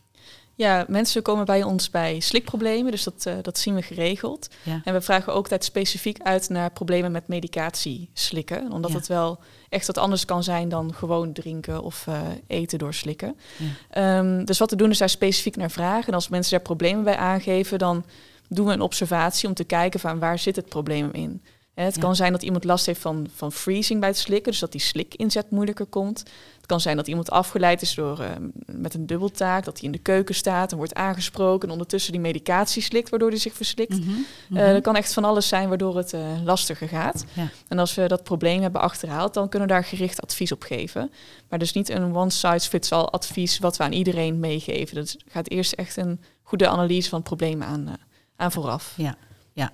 Ja, 0.61 0.85
mensen 0.89 1.23
komen 1.23 1.45
bij 1.45 1.63
ons 1.63 1.91
bij 1.91 2.21
slikproblemen, 2.21 2.91
dus 2.91 3.03
dat, 3.05 3.27
eh, 3.27 3.35
dat 3.43 3.59
zien 3.59 3.75
we 3.75 3.83
geregeld. 3.83 4.49
Ja. 4.63 4.81
En 4.85 4.93
we 4.95 5.01
vragen 5.01 5.33
ook 5.33 5.43
altijd 5.43 5.65
specifiek 5.65 6.21
uit 6.23 6.49
naar 6.49 6.71
problemen 6.71 7.13
met 7.13 7.29
medicatie 7.29 8.11
slikken. 8.13 8.73
Omdat 8.73 8.91
Ja. 8.91 8.97
het 8.97 9.07
wel 9.07 9.39
echt 9.69 9.87
wat 9.87 9.99
anders 9.99 10.25
kan 10.25 10.43
zijn 10.43 10.69
dan 10.69 10.95
gewoon 10.95 11.33
drinken 11.33 11.83
of 11.83 12.07
eh, 12.07 12.21
eten 12.47 12.79
door 12.79 12.95
slikken. 12.95 13.37
Ja. 13.57 14.19
Ehm, 14.19 14.45
dus 14.45 14.59
wat 14.59 14.71
we 14.71 14.77
doen 14.77 14.91
is 14.91 14.99
daar 14.99 15.09
specifiek 15.09 15.57
naar 15.57 15.71
vragen. 15.71 16.07
En 16.09 16.15
als 16.15 16.29
mensen 16.29 16.53
daar 16.53 16.61
problemen 16.61 17.05
bij 17.05 17.17
aangeven, 17.17 17.79
dan 17.79 18.05
doen 18.49 18.67
we 18.67 18.73
een 18.73 18.81
observatie 18.81 19.49
om 19.49 19.55
te 19.55 19.65
kijken 19.65 20.01
van 20.01 20.19
waar 20.19 20.39
zit 20.39 20.57
het 20.57 20.69
probleem 20.69 21.09
in. 21.13 21.43
Het 21.75 21.99
kan 21.99 22.17
zijn 22.17 22.33
dat 22.33 22.43
iemand 22.43 22.65
last 22.65 22.87
heeft 22.87 23.01
van, 23.01 23.27
van 23.35 23.53
freezing 23.53 24.01
bij 24.01 24.09
het 24.09 24.19
slikken, 24.19 24.51
dus 24.51 24.61
dat 24.61 24.73
die 24.73 24.81
slikinzet 24.81 25.51
moeilijker 25.51 25.87
komt. 25.87 26.23
Kan 26.71 26.81
zijn 26.81 26.97
dat 26.97 27.09
iemand 27.09 27.31
afgeleid 27.31 27.83
is 27.83 27.95
door, 27.95 28.21
uh, 28.21 28.27
met 28.67 28.95
een 28.95 29.07
dubbeltaak, 29.07 29.65
dat 29.65 29.79
hij 29.79 29.87
in 29.87 29.93
de 29.93 29.99
keuken 29.99 30.35
staat 30.35 30.71
en 30.71 30.77
wordt 30.77 30.95
aangesproken 30.95 31.67
en 31.67 31.73
ondertussen 31.73 32.13
die 32.13 32.21
medicatie 32.21 32.83
slikt, 32.83 33.09
waardoor 33.09 33.29
hij 33.29 33.39
zich 33.39 33.55
verslikt. 33.55 34.05
Mm 34.05 34.25
dat 34.49 34.83
kan 34.83 34.97
echt 34.97 35.13
van 35.13 35.25
alles 35.25 35.49
zijn 35.49 35.69
waardoor 35.69 35.97
het 35.97 36.13
uh, 36.13 36.21
lastiger 36.45 36.89
gaat. 36.89 37.25
Ja. 37.33 37.49
En 37.69 37.79
als 37.79 37.95
we 37.95 38.09
dat 38.09 38.23
probleem 38.23 38.63
hebben 38.63 38.81
achterhaald, 38.81 39.35
dan 39.35 39.49
kunnen 39.49 39.69
we 39.69 39.75
daar 39.75 39.85
gericht 39.85 40.23
advies 40.23 40.53
op 40.53 40.63
geven. 40.63 41.11
Maar 41.49 41.59
dus 41.59 41.73
niet 41.73 41.89
een 41.89 42.17
one-size-fits-all 42.17 43.05
advies 43.05 43.59
wat 43.59 43.77
we 43.77 43.85
aan 43.85 43.93
iedereen 43.93 44.41
meegeven. 44.41 44.97
Dat 44.97 45.17
gaat 45.29 45.49
eerst 45.49 45.73
echt 45.73 45.97
een 45.97 46.21
goede 46.43 46.69
analyse 46.69 47.09
van 47.09 47.19
het 47.19 47.29
probleem 47.29 47.63
aan, 47.63 47.97
aan 48.37 48.53
vooraf. 48.53 48.95
Ja, 48.97 49.15
ja. 49.53 49.73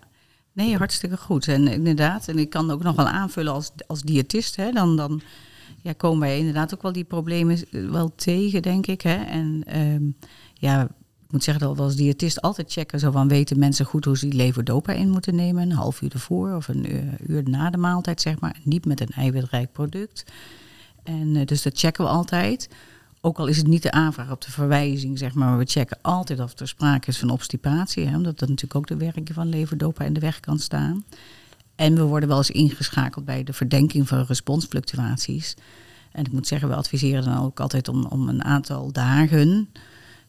Nee, 0.52 0.76
hartstikke 0.76 1.16
goed. 1.16 1.48
En 1.48 1.68
inderdaad, 1.68 2.28
en 2.28 2.38
ik 2.38 2.50
kan 2.50 2.70
ook 2.70 2.82
nog 2.82 2.96
wel 2.96 3.08
aanvullen 3.08 3.52
als, 3.52 3.70
als 3.86 4.02
diëtist, 4.02 4.56
hè, 4.56 4.72
dan, 4.72 4.96
dan 4.96 5.22
ja, 5.86 5.92
komen 5.92 6.20
wij 6.20 6.38
inderdaad 6.38 6.74
ook 6.74 6.82
wel 6.82 6.92
die 6.92 7.04
problemen 7.04 7.58
wel 7.70 8.14
tegen, 8.14 8.62
denk 8.62 8.86
ik. 8.86 9.00
Hè. 9.00 9.24
En 9.24 9.78
um, 9.80 10.16
ja, 10.54 10.82
ik 11.26 11.32
moet 11.32 11.44
zeggen 11.44 11.66
dat 11.66 11.76
we 11.76 11.82
als 11.82 11.96
diëtist 11.96 12.40
altijd 12.40 12.72
checken, 12.72 12.98
zo 12.98 13.10
van 13.10 13.28
weten 13.28 13.58
mensen 13.58 13.86
goed 13.86 14.04
hoe 14.04 14.18
ze 14.18 14.28
die 14.28 14.38
levodopa 14.38 14.92
in 14.92 15.10
moeten 15.10 15.34
nemen, 15.34 15.62
een 15.62 15.76
half 15.76 16.02
uur 16.02 16.12
ervoor 16.12 16.54
of 16.54 16.68
een 16.68 16.92
uur, 16.94 17.16
uur 17.26 17.48
na 17.48 17.70
de 17.70 17.76
maaltijd, 17.76 18.20
zeg 18.20 18.40
maar. 18.40 18.56
Niet 18.62 18.86
met 18.86 19.00
een 19.00 19.08
eiwitrijk 19.08 19.72
product. 19.72 20.24
En 21.02 21.34
uh, 21.34 21.44
dus 21.44 21.62
dat 21.62 21.78
checken 21.78 22.04
we 22.04 22.10
altijd. 22.10 22.68
Ook 23.20 23.38
al 23.38 23.46
is 23.46 23.56
het 23.56 23.66
niet 23.66 23.82
de 23.82 23.90
aanvraag 23.90 24.30
op 24.30 24.40
de 24.40 24.50
verwijzing, 24.50 25.18
zeg 25.18 25.34
maar, 25.34 25.48
maar 25.48 25.58
we 25.58 25.64
checken 25.64 25.98
altijd 26.02 26.40
of 26.40 26.58
er 26.58 26.68
sprake 26.68 27.08
is 27.08 27.18
van 27.18 27.30
obstipatie. 27.30 28.06
Hè, 28.06 28.16
omdat 28.16 28.38
dat 28.38 28.48
natuurlijk 28.48 28.74
ook 28.74 28.86
de 28.86 29.04
werking 29.04 29.32
van 29.32 29.48
leverdopa 29.48 30.04
in 30.04 30.12
de 30.12 30.20
weg 30.20 30.40
kan 30.40 30.58
staan. 30.58 31.04
En 31.76 31.94
we 31.94 32.02
worden 32.02 32.28
wel 32.28 32.38
eens 32.38 32.50
ingeschakeld 32.50 33.24
bij 33.24 33.44
de 33.44 33.52
verdenking 33.52 34.08
van 34.08 34.24
responsfluctuaties. 34.24 35.54
En 36.12 36.24
ik 36.24 36.32
moet 36.32 36.46
zeggen, 36.46 36.68
we 36.68 36.74
adviseren 36.74 37.24
dan 37.24 37.44
ook 37.44 37.60
altijd 37.60 37.88
om, 37.88 38.04
om 38.04 38.28
een 38.28 38.44
aantal 38.44 38.92
dagen, 38.92 39.68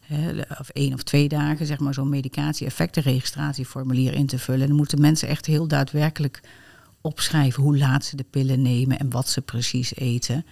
hè, 0.00 0.40
of 0.58 0.68
één 0.68 0.94
of 0.94 1.02
twee 1.02 1.28
dagen, 1.28 1.66
zeg 1.66 1.78
maar, 1.78 1.94
zo'n 1.94 2.08
medicatie-effectenregistratieformulier 2.08 4.14
in 4.14 4.26
te 4.26 4.38
vullen. 4.38 4.60
En 4.60 4.68
dan 4.68 4.76
moeten 4.76 5.00
mensen 5.00 5.28
echt 5.28 5.46
heel 5.46 5.68
daadwerkelijk 5.68 6.40
opschrijven 7.00 7.62
hoe 7.62 7.78
laat 7.78 8.04
ze 8.04 8.16
de 8.16 8.26
pillen 8.30 8.62
nemen 8.62 8.98
en 8.98 9.10
wat 9.10 9.28
ze 9.28 9.40
precies 9.40 9.94
eten. 9.94 10.46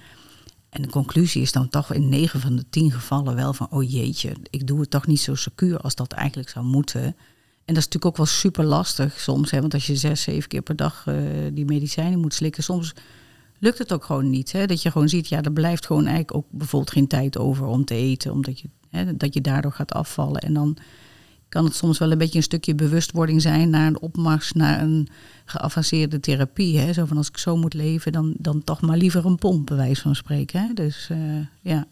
En 0.71 0.83
de 0.83 0.89
conclusie 0.89 1.43
is 1.43 1.53
dan 1.53 1.69
toch 1.69 1.93
in 1.93 2.09
9 2.09 2.41
van 2.41 2.57
de 2.57 2.65
10 2.71 2.93
gevallen 2.93 3.35
wel 3.35 3.53
van, 3.53 3.67
oh 3.71 3.91
jeetje, 3.91 4.33
ik 4.51 4.67
doe 4.67 4.81
het 4.81 4.91
toch 4.91 5.07
niet 5.07 5.21
zo 5.21 5.35
secuur 5.35 5.79
als 5.79 5.95
dat 5.95 6.13
eigenlijk 6.13 6.49
zou 6.49 6.65
moeten. 6.65 7.17
En 7.67 7.75
dat 7.75 7.83
is 7.83 7.85
natuurlijk 7.85 8.05
ook 8.05 8.17
wel 8.17 8.27
super 8.27 8.65
lastig 8.65 9.21
soms, 9.21 9.51
hè, 9.51 9.61
want 9.61 9.75
als 9.75 9.87
je 9.87 9.97
zes, 9.97 10.23
zeven 10.23 10.49
keer 10.49 10.63
per 10.63 10.77
dag 10.77 11.07
uh, 11.09 11.17
die 11.53 11.65
medicijnen 11.65 12.19
moet 12.19 12.35
slikken, 12.35 12.63
soms 12.63 12.95
lukt 13.59 13.79
het 13.79 13.93
ook 13.93 14.05
gewoon 14.05 14.31
niet. 14.31 14.53
Hè? 14.53 14.67
Dat 14.67 14.83
je 14.83 14.91
gewoon 14.91 15.09
ziet, 15.09 15.29
ja, 15.29 15.43
er 15.43 15.53
blijft 15.53 15.87
gewoon 15.87 16.05
eigenlijk 16.05 16.35
ook 16.35 16.47
bijvoorbeeld 16.51 16.93
geen 16.93 17.07
tijd 17.07 17.39
over 17.39 17.67
om 17.67 17.85
te 17.85 17.95
eten, 17.95 18.33
omdat 18.33 18.61
je, 18.61 18.69
hè, 18.91 19.17
dat 19.17 19.35
je 19.35 19.41
daardoor 19.41 19.73
gaat 19.73 19.93
afvallen. 19.93 20.41
En 20.41 20.55
dan 20.55 20.77
kan 21.49 21.65
het 21.65 21.75
soms 21.75 21.99
wel 21.99 22.13
een 22.13 22.19
beetje 22.19 22.37
een 22.37 22.43
stukje 22.43 22.75
bewustwording 22.75 23.43
zijn 23.43 23.71
naar 23.71 23.87
een 23.87 24.01
opmars, 24.01 24.53
naar 24.53 24.83
een 24.83 25.09
geavanceerde 25.45 26.21
therapie. 26.21 26.79
Hè? 26.79 26.93
Zo 26.93 27.05
van 27.05 27.17
als 27.17 27.29
ik 27.29 27.39
zo 27.39 27.57
moet 27.57 27.75
leven, 27.75 28.13
dan, 28.13 28.35
dan 28.39 28.65
toch 28.65 28.81
maar 28.81 28.97
liever 28.97 29.27
een 29.27 29.37
pomp, 29.37 29.67
bij 29.67 29.77
wijze 29.77 30.03
van 30.03 30.15
spreken. 30.15 30.61
Hè? 30.61 30.75
Dus 30.75 31.09
uh, 31.13 31.19
ja. 31.61 31.87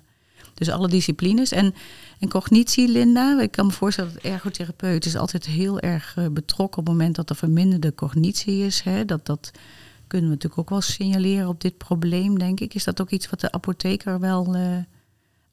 Dus 0.54 0.70
alle 0.70 0.88
disciplines. 0.88 1.52
En, 1.52 1.74
en 2.18 2.28
cognitie, 2.28 2.88
Linda, 2.88 3.40
ik 3.40 3.50
kan 3.50 3.66
me 3.66 3.72
voorstellen 3.72 4.12
dat 4.12 4.22
ergotherapeut 4.22 5.04
is 5.04 5.16
altijd 5.16 5.46
heel 5.46 5.80
erg 5.80 6.16
uh, 6.18 6.26
betrokken 6.28 6.78
op 6.78 6.86
het 6.86 6.94
moment 6.94 7.16
dat 7.16 7.30
er 7.30 7.36
verminderde 7.36 7.94
cognitie 7.94 8.64
is. 8.64 8.80
Hè? 8.80 9.04
Dat, 9.04 9.26
dat 9.26 9.50
kunnen 10.06 10.28
we 10.28 10.34
natuurlijk 10.34 10.60
ook 10.60 10.70
wel 10.70 10.80
signaleren 10.80 11.48
op 11.48 11.60
dit 11.60 11.78
probleem, 11.78 12.38
denk 12.38 12.60
ik. 12.60 12.74
Is 12.74 12.84
dat 12.84 13.00
ook 13.00 13.10
iets 13.10 13.30
wat 13.30 13.40
de 13.40 13.52
apotheker 13.52 14.20
wel 14.20 14.56
uh, 14.56 14.76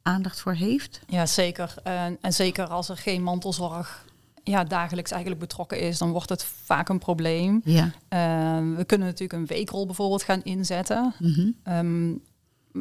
aandacht 0.02 0.40
voor 0.40 0.54
heeft? 0.54 1.02
Ja, 1.08 1.26
zeker. 1.26 1.74
en 2.22 2.34
zeker 2.34 2.68
als 2.68 2.90
er 2.90 2.98
geen 2.98 3.24
mantelzorg 3.24 4.06
ja, 4.44 4.64
dagelijks 4.64 5.12
eigenlijk 5.12 5.42
betrokken 5.42 5.80
is, 5.80 5.98
dan 5.98 6.12
wordt 6.12 6.30
het 6.30 6.44
vaak 6.44 6.90
een 6.90 7.00
probleem. 7.00 7.62
Ja. 7.64 7.84
Uh, 7.84 8.76
we 8.78 8.84
kunnen 8.86 9.08
natuurlijk 9.08 9.40
een 9.40 9.46
weekrol 9.46 9.86
bijvoorbeeld 9.86 10.24
gaan 10.24 10.44
inzetten. 10.44 11.14
Mm 11.20 11.34
-hmm. 11.34 11.76
um, 11.78 12.22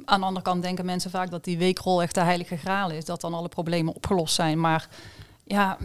aan 0.05 0.21
de 0.21 0.27
andere 0.27 0.45
kant 0.45 0.63
denken 0.63 0.85
mensen 0.85 1.11
vaak 1.11 1.31
dat 1.31 1.45
die 1.45 1.59
weekrol 1.59 2.03
echt 2.03 2.15
de 2.15 2.21
heilige 2.21 2.57
graal 2.57 2.91
is, 2.91 3.05
dat 3.05 3.21
dan 3.21 3.35
alle 3.35 3.49
problemen 3.49 3.95
opgelost 3.95 4.35
zijn. 4.35 4.61
Maar 4.61 4.89
ja, 5.45 5.79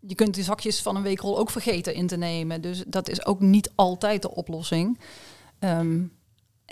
je 0.00 0.14
kunt 0.14 0.34
die 0.34 0.44
zakjes 0.44 0.82
van 0.82 0.96
een 0.96 1.02
weekrol 1.02 1.38
ook 1.38 1.50
vergeten 1.50 1.94
in 1.94 2.06
te 2.06 2.16
nemen. 2.16 2.60
Dus 2.60 2.84
dat 2.86 3.08
is 3.08 3.26
ook 3.26 3.40
niet 3.40 3.72
altijd 3.74 4.22
de 4.22 4.34
oplossing. 4.34 4.98
Um, 5.60 6.12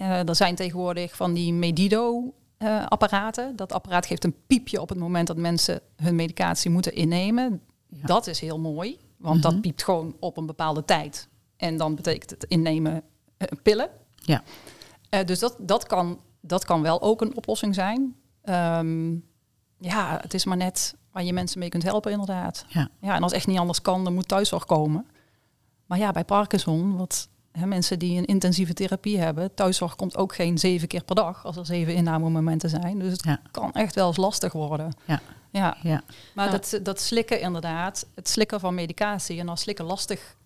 uh, 0.01 0.29
er 0.29 0.37
zijn 0.37 0.55
tegenwoordig 0.55 1.17
van 1.17 1.35
die 1.35 1.53
Medido 1.53 2.35
uh, 2.59 2.87
apparaten. 2.87 3.57
Dat 3.57 3.73
apparaat 3.73 4.07
geeft 4.07 4.25
een 4.25 4.37
piepje 4.47 4.81
op 4.81 4.89
het 4.89 4.99
moment 4.99 5.27
dat 5.27 5.37
mensen 5.37 5.81
hun 5.97 6.15
medicatie 6.15 6.71
moeten 6.71 6.95
innemen. 6.95 7.61
Ja. 7.89 8.07
Dat 8.07 8.27
is 8.27 8.41
heel 8.41 8.59
mooi, 8.59 8.99
want 9.17 9.37
mm 9.37 9.43
-hmm. 9.43 9.51
dat 9.51 9.61
piept 9.61 9.83
gewoon 9.83 10.17
op 10.21 10.37
een 10.37 10.47
bepaalde 10.47 10.85
tijd. 10.85 11.29
En 11.57 11.77
dan 11.77 11.95
betekent 11.95 12.31
het 12.31 12.45
innemen 12.45 13.03
uh, 13.39 13.49
pillen. 13.63 13.89
Ja. 14.15 14.43
Uh, 15.11 15.25
dus 15.25 15.39
dat, 15.39 15.57
dat, 15.59 15.87
kan, 15.87 16.21
dat 16.47 16.65
kan 16.65 16.83
wel 16.83 17.03
ook 17.03 17.21
een 17.21 17.37
oplossing 17.37 17.75
zijn. 17.75 18.17
Um, 18.45 19.25
ja, 19.79 20.19
het 20.21 20.35
is 20.35 20.45
maar 20.45 20.57
net 20.57 20.95
waar 21.13 21.25
je 21.25 21.33
mensen 21.33 21.59
mee 21.59 21.69
kunt 21.69 21.83
helpen, 21.83 22.13
inderdaad. 22.13 22.65
Ja. 22.69 22.89
ja, 23.01 23.15
en 23.15 23.23
als 23.23 23.33
echt 23.33 23.47
niet 23.47 23.59
anders 23.59 23.81
kan, 23.81 24.05
dan 24.05 24.15
moet 24.15 24.29
thuiszorg 24.29 24.65
komen. 24.65 25.07
Maar 25.87 25.99
ja, 25.99 26.11
bij 26.11 26.25
Parkinson, 26.25 26.97
wat 26.97 27.29
hè, 27.53 27.67
mensen 27.67 27.99
die 27.99 28.19
een 28.19 28.25
intensieve 28.25 28.75
therapie 28.75 29.19
hebben, 29.19 29.55
thuiszorg 29.55 29.97
komt 29.97 30.17
ook 30.17 30.35
geen 30.35 30.59
zeven 30.59 30.89
keer 30.89 31.05
per 31.05 31.15
dag 31.15 31.45
als 31.45 31.57
er 31.57 31.67
zeven 31.67 31.95
innamemomenten 31.95 32.71
zijn. 32.71 32.99
Dus 32.99 33.13
het 33.13 33.25
ja. 33.25 33.41
kan 33.51 33.73
echt 33.73 33.95
wel 33.95 34.07
eens 34.07 34.17
lastig 34.17 34.53
worden. 34.53 34.97
Ja. 35.05 35.21
Ja. 35.51 35.77
ja. 35.83 36.03
Maar 36.35 36.49
nou. 36.49 36.61
dat, 36.71 36.85
dat 36.85 37.01
slikken 37.01 37.41
inderdaad, 37.41 38.07
het 38.15 38.29
slikken 38.29 38.61
van 38.61 38.75
medicatie 38.75 39.41
en 39.41 39.49
als 39.49 39.61
slikken 39.61 39.85
lastig 39.85 40.37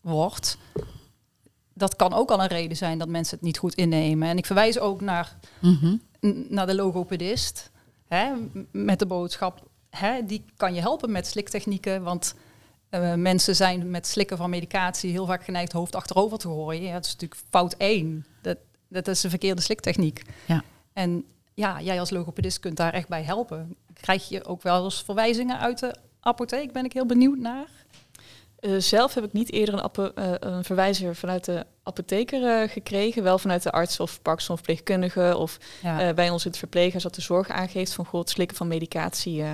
wordt, 0.00 0.58
dat 1.74 1.96
kan 1.96 2.12
ook 2.12 2.30
al 2.30 2.40
een 2.40 2.46
reden 2.46 2.76
zijn 2.76 2.98
dat 2.98 3.08
mensen 3.08 3.36
het 3.36 3.44
niet 3.44 3.58
goed 3.58 3.74
innemen. 3.74 4.28
En 4.28 4.36
ik 4.36 4.46
verwijs 4.46 4.78
ook 4.78 5.00
naar, 5.00 5.36
mm 5.60 5.78
-hmm. 5.80 6.00
naar 6.48 6.66
de 6.66 6.74
logopedist, 6.74 7.70
hè, 8.06 8.32
met 8.72 8.98
de 8.98 9.06
boodschap, 9.06 9.68
hè, 9.90 10.24
die 10.24 10.44
kan 10.56 10.74
je 10.74 10.80
helpen 10.80 11.10
met 11.10 11.26
sliktechnieken, 11.26 12.02
want 12.02 12.34
uh, 12.90 13.14
mensen 13.14 13.56
zijn 13.56 13.90
met 13.90 14.06
slikken 14.06 14.36
van 14.36 14.50
medicatie 14.50 15.10
heel 15.10 15.26
vaak 15.26 15.44
geneigd 15.44 15.72
hoofd 15.72 15.94
achterover 15.94 16.38
te 16.38 16.48
gooien. 16.48 16.82
Ja, 16.82 16.92
dat 16.92 17.04
is 17.04 17.12
natuurlijk 17.12 17.40
fout 17.50 17.74
één. 17.74 18.26
Dat, 18.42 18.58
dat 18.88 19.08
is 19.08 19.22
een 19.22 19.30
verkeerde 19.30 19.62
sliktechniek. 19.62 20.22
Ja. 20.46 20.64
En 20.92 21.24
ja, 21.54 21.80
jij 21.80 22.00
als 22.00 22.10
logopedist 22.10 22.60
kunt 22.60 22.76
daar 22.76 22.92
echt 22.92 23.08
bij 23.08 23.22
helpen. 23.22 23.76
Krijg 23.92 24.28
je 24.28 24.44
ook 24.44 24.62
wel 24.62 24.84
eens 24.84 25.02
verwijzingen 25.02 25.58
uit 25.58 25.78
de 25.78 25.94
apotheek? 26.20 26.72
Ben 26.72 26.84
ik 26.84 26.92
heel 26.92 27.06
benieuwd 27.06 27.38
naar. 27.38 27.68
Uh, 28.64 28.80
zelf 28.80 29.14
heb 29.14 29.24
ik 29.24 29.32
niet 29.32 29.52
eerder 29.52 29.74
een, 29.74 30.12
uh, 30.18 30.34
een 30.38 30.64
verwijzer 30.64 31.16
vanuit 31.16 31.44
de 31.44 31.66
apotheker 31.82 32.62
uh, 32.62 32.68
gekregen. 32.68 33.22
Wel 33.22 33.38
vanuit 33.38 33.62
de 33.62 33.70
arts 33.70 34.00
of 34.00 34.22
Parkinson 34.22 34.56
verpleegkundige 34.56 35.36
of 35.36 35.58
ja. 35.82 36.14
bij 36.14 36.30
ons 36.30 36.44
in 36.44 36.50
het 36.50 36.58
verpleeghuis 36.58 37.02
dat 37.02 37.14
de 37.14 37.20
zorg 37.20 37.48
aangeeft 37.48 37.92
van 37.92 38.04
goh, 38.04 38.20
het 38.20 38.30
slikken 38.30 38.56
van 38.56 38.68
medicatie 38.68 39.44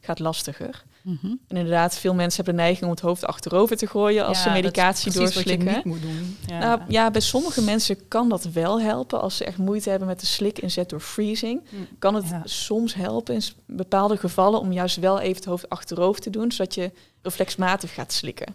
gaat 0.00 0.18
lastiger. 0.18 0.84
Mm 1.02 1.18
-hmm. 1.20 1.40
En 1.48 1.56
inderdaad, 1.56 1.98
veel 1.98 2.14
mensen 2.14 2.44
hebben 2.44 2.54
de 2.54 2.60
neiging 2.62 2.84
om 2.84 2.90
het 2.90 3.00
hoofd 3.00 3.24
achterover 3.24 3.76
te 3.76 3.86
gooien 3.86 4.26
als 4.26 4.36
ja, 4.36 4.42
ze 4.42 4.50
medicatie 4.50 5.12
doorslikken. 5.12 5.64
Wat 5.64 5.82
je 5.82 5.88
moet 5.88 6.02
doen. 6.02 6.36
Ja. 6.46 6.58
Nou, 6.58 6.80
ja, 6.88 7.10
bij 7.10 7.20
sommige 7.20 7.62
mensen 7.62 8.08
kan 8.08 8.28
dat 8.28 8.44
wel 8.44 8.80
helpen. 8.80 9.20
Als 9.20 9.36
ze 9.36 9.44
echt 9.44 9.58
moeite 9.58 9.90
hebben 9.90 10.08
met 10.08 10.20
de 10.20 10.26
slikinzet 10.26 10.88
door 10.88 11.00
freezing, 11.00 11.62
mm. 11.70 11.86
kan 11.98 12.14
het 12.14 12.28
ja. 12.28 12.42
soms 12.44 12.94
helpen 12.94 13.34
in 13.34 13.42
bepaalde 13.66 14.16
gevallen 14.16 14.60
om 14.60 14.72
juist 14.72 14.96
wel 14.96 15.20
even 15.20 15.36
het 15.36 15.44
hoofd 15.44 15.68
achterover 15.68 16.20
te 16.20 16.30
doen, 16.30 16.52
zodat 16.52 16.74
je 16.74 16.92
reflexmatig 17.22 17.94
gaat 17.94 18.12
slikken. 18.12 18.54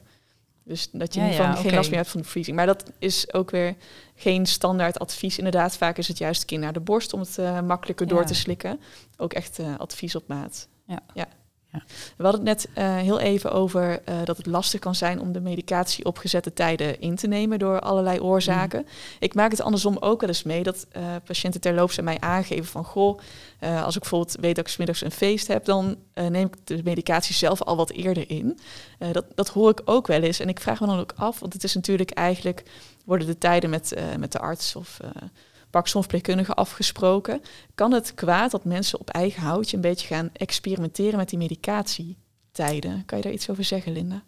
Dus 0.64 0.90
dat 0.92 1.14
je 1.14 1.20
ja, 1.20 1.28
ja, 1.28 1.54
geen 1.54 1.66
okay. 1.66 1.76
last 1.76 1.90
meer 1.90 2.00
hebt 2.00 2.12
van 2.12 2.22
de 2.22 2.28
freezing. 2.28 2.56
Maar 2.56 2.66
dat 2.66 2.92
is 3.00 3.34
ook 3.34 3.52
weer 3.52 3.76
geen 4.16 4.46
standaard 4.46 5.00
advies. 5.00 5.38
Inderdaad, 5.38 5.78
vaak 5.78 5.98
is 5.98 6.08
het 6.08 6.18
juist 6.18 6.46
keer 6.46 6.60
naar 6.60 6.74
de 6.74 6.80
borst 6.80 7.14
om 7.14 7.20
het 7.20 7.38
uh, 7.40 7.62
makkelijker 7.62 8.08
door 8.08 8.26
te 8.26 8.34
slikken. 8.34 8.80
Ook 9.18 9.34
echt 9.34 9.60
uh, 9.60 9.78
advies 9.78 10.16
op 10.16 10.28
maat. 10.28 10.68
Ja. 11.14 11.28
Ja. 11.76 11.84
We 12.18 12.24
hadden 12.24 12.48
het 12.48 12.66
net 12.66 12.78
uh, 12.78 12.96
heel 12.96 13.20
even 13.20 13.52
over 13.52 14.02
uh, 14.10 14.16
dat 14.24 14.38
het 14.38 14.46
lastig 14.46 14.80
kan 14.80 14.96
zijn 14.96 15.20
om 15.20 15.32
de 15.32 15.40
medicatie 15.40 16.06
op 16.06 16.18
gezette 16.18 16.54
tijden 16.54 17.00
in 17.00 17.16
te 17.16 17.28
nemen 17.28 17.60
door 17.60 17.80
allerlei 17.80 18.20
oorzaken. 18.20 18.80
Mm. 18.80 18.88
Ik 19.20 19.34
maak 19.34 19.52
het 19.52 19.62
andersom 19.62 19.98
ook 20.00 20.20
wel 20.22 20.30
eens 20.30 20.44
mee 20.44 20.64
dat 20.64 20.88
uh, 20.98 21.04
patiënten 21.26 21.62
terloops 21.62 21.98
aan 21.98 22.04
mij 22.04 22.20
aangeven 22.20 22.66
van 22.66 22.86
goh, 22.86 23.20
als 23.84 23.96
ik 23.96 24.02
bijvoorbeeld 24.02 24.38
weet 24.40 24.56
dat 24.56 24.66
ik 24.66 24.72
smiddags 24.72 25.02
een 25.02 25.12
feest 25.12 25.48
heb, 25.48 25.66
dan 25.66 25.96
neem 26.14 26.46
ik 26.46 26.56
de 26.64 26.82
medicatie 26.84 27.36
zelf 27.36 27.62
al 27.62 27.76
wat 27.76 27.92
eerder 27.92 28.30
in. 28.30 28.60
dat, 29.12 29.26
dat 29.36 29.50
hoor 29.50 29.70
ik 29.70 29.82
ook 29.86 30.08
wel 30.08 30.22
eens 30.22 30.40
en 30.40 30.50
ik 30.50 30.60
vraag 30.60 30.80
me 30.80 30.88
dan 30.88 31.00
ook 31.00 31.14
af, 31.16 31.40
want 31.40 31.54
het 31.54 31.64
is 31.64 31.76
natuurlijk 31.76 32.12
eigenlijk 32.12 32.64
worden 33.06 33.28
de 33.28 33.38
tijden 33.38 33.70
met, 33.70 33.96
met 34.18 34.32
de 34.32 34.40
arts 34.40 34.76
of 34.76 35.00
Parkinsonverpleegkundige 35.76 36.54
afgesproken. 36.54 37.42
Kan 37.76 37.92
het 37.92 38.14
kwaad 38.14 38.52
dat 38.52 38.66
mensen 38.66 39.00
op 39.00 39.10
eigen 39.10 39.42
houtje 39.42 39.76
een 39.76 39.82
beetje 39.82 40.08
gaan 40.08 40.30
experimenteren 40.34 41.18
met 41.18 41.30
die 41.30 41.38
medicatietijden? 41.38 43.06
Kan 43.06 43.18
je 43.18 43.24
daar 43.24 43.34
iets 43.34 43.50
over 43.50 43.64
zeggen, 43.64 43.92
Linda? 43.92 44.24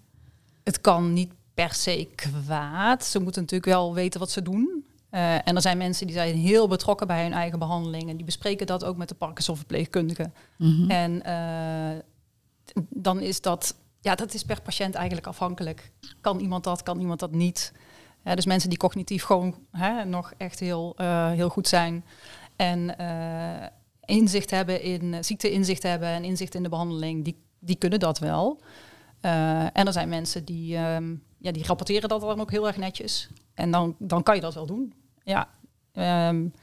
Het 0.63 0.81
kan 0.81 1.13
niet 1.13 1.31
per 1.53 1.73
se 1.73 2.07
kwaad. 2.15 3.05
Ze 3.05 3.19
moeten 3.19 3.41
natuurlijk 3.41 3.71
wel 3.71 3.93
weten 3.93 4.19
wat 4.19 4.31
ze 4.31 4.41
doen. 4.41 4.85
Uh, 5.11 5.33
en 5.33 5.55
er 5.55 5.61
zijn 5.61 5.77
mensen 5.77 6.07
die 6.07 6.15
zijn 6.15 6.35
heel 6.35 6.67
betrokken 6.67 7.07
bij 7.07 7.23
hun 7.23 7.33
eigen 7.33 7.59
behandeling. 7.59 8.09
En 8.09 8.15
die 8.15 8.25
bespreken 8.25 8.67
dat 8.67 8.83
ook 8.83 8.97
met 8.97 9.09
de 9.09 9.15
Parkinson-verpleegkundige. 9.15 10.31
Mhm. 10.57 10.89
En 10.89 11.21
uh, 11.25 12.83
dan 12.89 13.19
is 13.19 13.41
dat, 13.41 13.75
ja, 14.01 14.15
dat 14.15 14.33
is 14.33 14.43
per 14.43 14.61
patiënt 14.61 14.95
eigenlijk 14.95 15.27
afhankelijk. 15.27 15.91
Kan 16.21 16.39
iemand 16.39 16.63
dat, 16.63 16.83
kan 16.83 16.99
iemand 16.99 17.19
dat 17.19 17.31
niet? 17.31 17.73
Ja, 18.23 18.35
dus 18.35 18.45
mensen 18.45 18.69
die 18.69 18.77
cognitief 18.77 19.23
gewoon 19.23 19.55
hè, 19.71 20.05
nog 20.05 20.33
echt 20.37 20.59
heel, 20.59 20.95
uh, 21.01 21.31
heel 21.31 21.49
goed 21.49 21.67
zijn. 21.67 22.05
En 22.55 22.95
inzicht 24.05 24.51
hebben 24.51 24.81
in 24.81 25.23
ziekteinzicht 25.23 25.83
hebben 25.83 26.07
en 26.07 26.23
inzicht 26.23 26.55
in 26.55 26.63
de 26.63 26.69
behandeling, 26.69 27.23
die, 27.23 27.43
die 27.59 27.75
kunnen 27.75 27.99
dat 27.99 28.19
wel. 28.19 28.61
en 29.19 29.85
er 29.85 29.93
zijn 29.93 30.09
mensen 30.09 30.45
die, 30.45 30.77
um, 30.77 31.23
ja, 31.37 31.51
die 31.51 31.65
rapporteren 31.65 32.09
dat 32.09 32.21
dan 32.21 32.39
ook 32.39 32.51
heel 32.51 32.67
erg 32.67 32.77
netjes. 32.77 33.29
En 33.53 33.71
dan, 33.71 33.95
dan 33.99 34.23
kan 34.23 34.35
je 34.35 34.41
dat 34.41 34.53
wel 34.53 34.65
doen. 34.65 34.93
Ja, 35.23 35.49
um, 36.29 36.53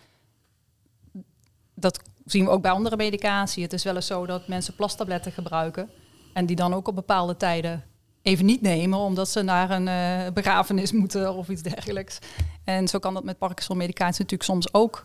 dat 1.75 2.00
zien 2.25 2.44
we 2.44 2.50
ook 2.50 2.62
bij 2.62 2.70
andere 2.70 2.96
medicatie. 2.96 3.62
Het 3.62 3.73
is 3.73 3.84
wel 3.84 3.94
eens 3.94 4.06
zo 4.06 4.26
dat 4.26 4.49
mensen 4.49 4.75
plastabletten 4.75 5.32
gebruiken 5.32 5.90
en 6.32 6.46
die 6.46 6.56
dan 6.56 6.75
ook 6.75 6.88
op 6.88 6.94
bepaalde 6.94 7.37
tijden 7.37 7.84
even 8.24 8.44
niet 8.44 8.60
nemen, 8.60 8.98
omdat 8.98 9.28
ze 9.28 9.42
naar 9.42 9.70
een 9.70 9.86
uh, 9.86 10.32
begrafenis 10.32 10.92
moeten 10.92 11.34
of 11.34 11.48
iets 11.48 11.62
dergelijks. 11.62 12.18
En 12.64 12.88
zo 12.88 12.98
kan 12.98 13.14
dat 13.14 13.24
met 13.24 13.38
Parkinson-medicatie 13.38 14.22
natuurlijk 14.22 14.50
soms 14.50 14.74
ook 14.74 15.04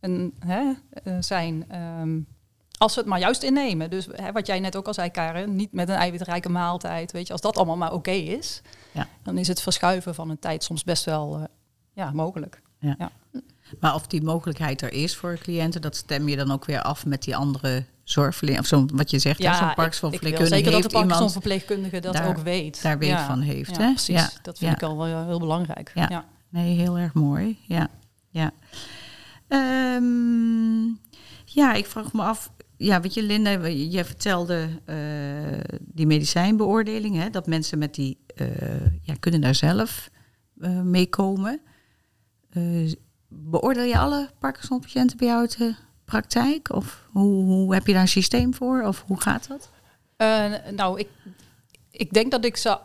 een, 0.00 0.34
hè, 0.38 0.72
uh, 1.04 1.16
zijn. 1.20 1.66
Um, 2.00 2.26
als 2.78 2.94
we 2.94 3.00
het 3.00 3.08
maar 3.08 3.18
juist 3.18 3.42
innemen. 3.42 3.90
Dus 3.90 4.08
hè, 4.12 4.32
wat 4.32 4.46
jij 4.46 4.60
net 4.60 4.76
ook 4.76 4.86
al 4.86 4.94
zei, 4.94 5.10
Karen, 5.10 5.56
niet 5.56 5.72
met 5.72 5.88
een 5.88 5.94
eiwitrijke 5.94 6.48
maaltijd. 6.48 7.12
Weet 7.12 7.26
je, 7.26 7.32
als 7.32 7.42
dat 7.42 7.56
allemaal 7.56 7.76
maar 7.76 7.92
oké 7.92 8.10
okay 8.10 8.20
is, 8.20 8.62
ja. 8.92 9.08
dan 9.22 9.38
is 9.38 9.48
het 9.48 9.62
verschuiven 9.62 10.14
van 10.14 10.30
een 10.30 10.38
tijd 10.38 10.64
soms 10.64 10.84
best 10.84 11.04
wel 11.04 11.38
uh, 11.38 11.44
ja, 11.92 12.10
mogelijk. 12.10 12.62
Ja. 12.78 12.94
ja. 12.98 13.10
Maar 13.80 13.94
of 13.94 14.06
die 14.06 14.22
mogelijkheid 14.22 14.82
er 14.82 14.92
is 14.92 15.16
voor 15.16 15.38
cliënten, 15.38 15.80
dat 15.80 15.96
stem 15.96 16.28
je 16.28 16.36
dan 16.36 16.50
ook 16.50 16.64
weer 16.64 16.82
af 16.82 17.06
met 17.06 17.22
die 17.22 17.36
andere 17.36 17.84
zorgverlening. 18.04 18.62
Of 18.62 18.68
zo, 18.68 18.86
wat 18.92 19.10
je 19.10 19.18
zegt, 19.18 19.38
ja, 19.38 19.58
zo'n 19.58 19.74
Parkinson-verpleegkundige. 19.74 20.56
Zeker 20.56 20.72
dat 20.72 20.82
de 20.82 20.88
Parkinson-verpleegkundige 20.88 22.00
dat 22.00 22.12
daar, 22.12 22.28
ook 22.28 22.38
weet. 22.38 22.82
Daar 22.82 22.98
weet 22.98 23.08
ja. 23.08 23.26
van 23.26 23.40
heeft. 23.40 23.76
Ja, 23.76 23.82
hè? 23.82 23.90
precies. 23.92 24.14
Ja. 24.14 24.30
Dat 24.42 24.58
vind 24.58 24.72
ik 24.72 24.82
al 24.82 24.96
wel 24.96 25.26
heel 25.26 25.38
belangrijk. 25.38 25.90
Ja. 25.94 26.06
Ja. 26.08 26.24
Nee, 26.48 26.76
heel 26.76 26.98
erg 26.98 27.14
mooi. 27.14 27.58
Ja, 27.62 27.88
ja. 28.30 28.52
Um, 29.48 30.98
ja, 31.44 31.72
ik 31.74 31.86
vraag 31.86 32.12
me 32.12 32.22
af. 32.22 32.52
Ja, 32.76 33.00
weet 33.00 33.14
je, 33.14 33.22
Linda, 33.22 33.66
je 33.66 34.04
vertelde 34.04 34.68
uh, 34.86 34.96
die 35.80 36.06
medicijnbeoordeling, 36.06 37.16
hè, 37.16 37.30
dat 37.30 37.46
mensen 37.46 37.78
met 37.78 37.94
die 37.94 38.18
uh, 38.36 38.46
ja, 39.02 39.14
kunnen 39.20 39.40
daar 39.40 39.54
zelf 39.54 40.10
uh, 40.58 40.80
mee 40.80 41.08
komen. 41.08 41.60
Beoordeel 43.36 43.84
je 43.84 43.98
alle 43.98 44.30
Parkinson-patiënten 44.38 45.16
bij 45.16 45.26
jou 45.26 45.40
uit 45.40 45.58
de 45.58 45.74
praktijk? 46.04 46.72
Of 46.72 47.08
hoe, 47.10 47.44
hoe 47.44 47.74
heb 47.74 47.86
je 47.86 47.92
daar 47.92 48.02
een 48.02 48.08
systeem 48.08 48.54
voor? 48.54 48.82
Of 48.82 49.04
hoe 49.06 49.20
gaat 49.20 49.48
dat? 49.48 49.70
nou, 50.70 50.98
ik, 50.98 51.08
ik 51.90 52.12
denk 52.12 52.30
dat 52.30 52.44
ik 52.44 52.56
ze 52.56 52.78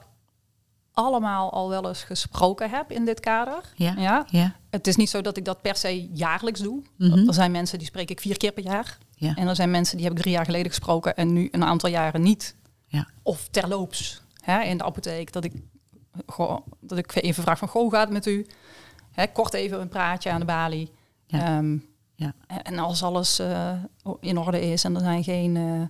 allemaal 0.94 1.51
al 1.51 1.70
wel 1.70 1.88
eens 1.88 2.03
gesproken 2.03 2.70
heb 2.70 2.91
in 2.91 3.06
dit 3.06 3.20
kader. 3.20 3.62
Ja, 3.75 3.94
ja. 3.98 4.25
ja. 4.29 4.56
Het 4.70 4.88
is 4.88 4.96
niet 4.96 5.10
zo 5.10 5.22
dat 5.22 5.38
ik 5.38 5.46
dat 5.46 5.62
per 5.62 5.75
se 5.75 6.08
jaarlijks 6.08 6.60
doe. 6.60 6.82
Mhm. 6.98 7.27
Er 7.27 7.34
zijn 7.34 7.51
mensen 7.51 7.77
die 7.77 7.88
spreek 7.88 8.10
ik 8.10 8.20
vier 8.20 8.38
keer 8.38 8.51
per 8.51 8.63
jaar. 8.63 8.98
Ja. 9.15 9.36
En 9.36 9.48
er 9.48 9.56
zijn 9.56 9.72
mensen 9.72 9.98
die 9.98 10.06
heb 10.06 10.15
ik 10.15 10.22
drie 10.22 10.34
jaar 10.34 10.46
geleden 10.46 10.68
gesproken 10.68 11.15
en 11.15 11.34
nu 11.34 11.48
een 11.51 11.63
aantal 11.63 11.89
jaren 11.89 12.22
niet. 12.22 12.56
Ja. 12.88 13.08
Of 13.24 13.48
terloops 13.51 14.22
hè, 14.41 14.62
in 14.62 14.77
de 14.77 14.84
apotheek. 14.84 15.34
Dat 15.34 15.44
ik, 15.44 15.53
goh, 16.25 16.58
dat 16.79 16.98
ik 16.98 17.15
even 17.15 17.44
vraag 17.44 17.58
van, 17.58 17.68
goh, 17.68 17.82
hoe 17.82 17.91
gaat 17.91 18.03
het 18.03 18.13
met 18.13 18.25
u? 18.25 18.48
Hè, 19.19 19.27
kort 19.27 19.53
even 19.53 19.81
een 19.81 19.89
praatje 19.89 20.31
aan 20.31 20.39
de 20.39 20.45
balie. 20.45 20.91
Ja. 21.25 21.57
Um, 21.57 21.85
ja. 22.15 22.33
En 22.47 22.79
als 22.79 23.03
alles 23.03 23.39
uh, 23.39 23.71
in 24.19 24.38
orde 24.38 24.61
is 24.61 24.83
en 24.83 24.95
er, 24.95 25.01
zijn 25.01 25.23
geen, 25.23 25.55
uh, 25.55 25.81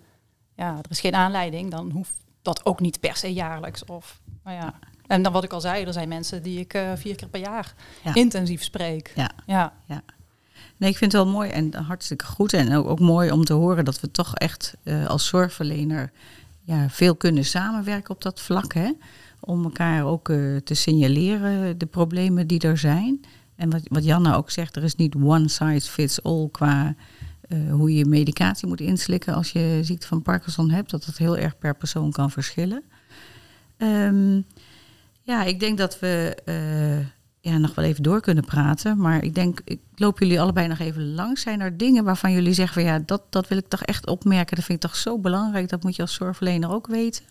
ja, 0.55 0.77
er 0.77 0.89
is 0.89 0.99
geen 0.99 1.15
aanleiding, 1.15 1.71
dan 1.71 1.91
hoeft 1.91 2.13
dat 2.41 2.65
ook 2.65 2.79
niet 2.79 2.99
per 2.99 3.15
se 3.15 3.33
jaarlijks. 3.33 3.85
Of, 3.85 4.21
nou 4.43 4.57
ja. 4.57 4.73
En 5.07 5.21
dan 5.21 5.33
wat 5.33 5.43
ik 5.43 5.53
al 5.53 5.61
zei, 5.61 5.85
er 5.85 5.93
zijn 5.93 6.07
mensen 6.07 6.43
die 6.43 6.59
ik 6.59 6.73
uh, 6.73 6.91
vier 6.95 7.15
keer 7.15 7.27
per 7.27 7.39
jaar 7.39 7.73
Ja. 8.03 8.13
intensief 8.13 8.63
spreek. 8.63 9.11
Ja. 9.15 9.31
Ja. 9.45 9.73
Ja. 9.85 10.01
Nee, 10.77 10.89
ik 10.89 10.97
vind 10.97 11.11
het 11.11 11.21
wel 11.23 11.31
mooi 11.31 11.49
en 11.49 11.73
hartstikke 11.73 12.25
goed. 12.25 12.53
En 12.53 12.75
ook, 12.75 12.87
ook 12.87 12.99
mooi 12.99 13.31
om 13.31 13.45
te 13.45 13.53
horen 13.53 13.85
dat 13.85 13.99
we 13.99 14.11
toch 14.11 14.35
echt 14.35 14.75
als 15.07 15.27
zorgverlener 15.27 16.11
ja, 16.61 16.89
veel 16.89 17.15
kunnen 17.15 17.45
samenwerken 17.45 18.15
op 18.15 18.21
dat 18.21 18.41
vlak. 18.41 18.73
Hè? 18.73 18.91
Om 19.39 19.63
elkaar 19.63 20.05
ook 20.05 20.29
uh, 20.29 20.57
te 20.57 20.73
signaleren 20.73 21.77
de 21.77 21.85
problemen 21.85 22.47
die 22.47 22.59
er 22.59 22.77
zijn. 22.77 23.21
En 23.55 23.69
wat, 23.69 23.81
wat 23.83 24.03
Janna 24.03 24.35
ook 24.35 24.49
zegt, 24.49 24.75
er 24.75 24.83
is 24.83 24.95
niet 24.95 25.15
one 25.15 25.49
size 25.49 25.89
fits 25.91 26.23
all 26.23 26.49
qua 26.51 26.95
uh, 27.47 27.71
hoe 27.71 27.93
je 27.93 28.05
medicatie 28.05 28.67
moet 28.67 28.81
inslikken 28.81 29.33
als 29.33 29.51
je 29.51 29.79
ziekte 29.81 30.07
van 30.07 30.21
Parkinson 30.21 30.69
hebt. 30.69 30.89
Dat 30.89 31.05
het 31.05 31.17
heel 31.17 31.37
erg 31.37 31.57
per 31.57 31.75
persoon 31.75 32.11
kan 32.11 32.31
verschillen. 32.31 32.83
Um, 33.77 34.45
ja, 35.21 35.43
ik 35.43 35.59
denk 35.59 35.77
dat 35.77 35.99
we 35.99 36.35
ja, 37.41 37.57
nog 37.57 37.75
wel 37.75 37.85
even 37.85 38.03
door 38.03 38.21
kunnen 38.21 38.45
praten. 38.45 38.97
Maar 38.97 39.23
ik 39.23 39.35
denk, 39.35 39.61
ik 39.63 39.79
loop 39.95 40.19
jullie 40.19 40.41
allebei 40.41 40.67
nog 40.67 40.79
even 40.79 41.13
langs. 41.13 41.41
Zijn 41.41 41.61
er 41.61 41.77
dingen 41.77 42.03
waarvan 42.03 42.31
jullie 42.31 42.53
zeggen 42.53 42.73
van 42.81 42.91
ja, 42.91 42.99
dat, 43.05 43.21
dat 43.29 43.47
wil 43.47 43.57
ik 43.57 43.67
toch 43.67 43.83
echt 43.83 44.07
opmerken. 44.07 44.55
Dat 44.55 44.65
vind 44.65 44.83
ik 44.83 44.89
toch 44.89 44.99
zo 44.99 45.19
belangrijk. 45.19 45.69
Dat 45.69 45.83
moet 45.83 45.95
je 45.95 46.01
als 46.01 46.13
zorgverlener 46.13 46.71
ook 46.71 46.87
weten. 46.87 47.23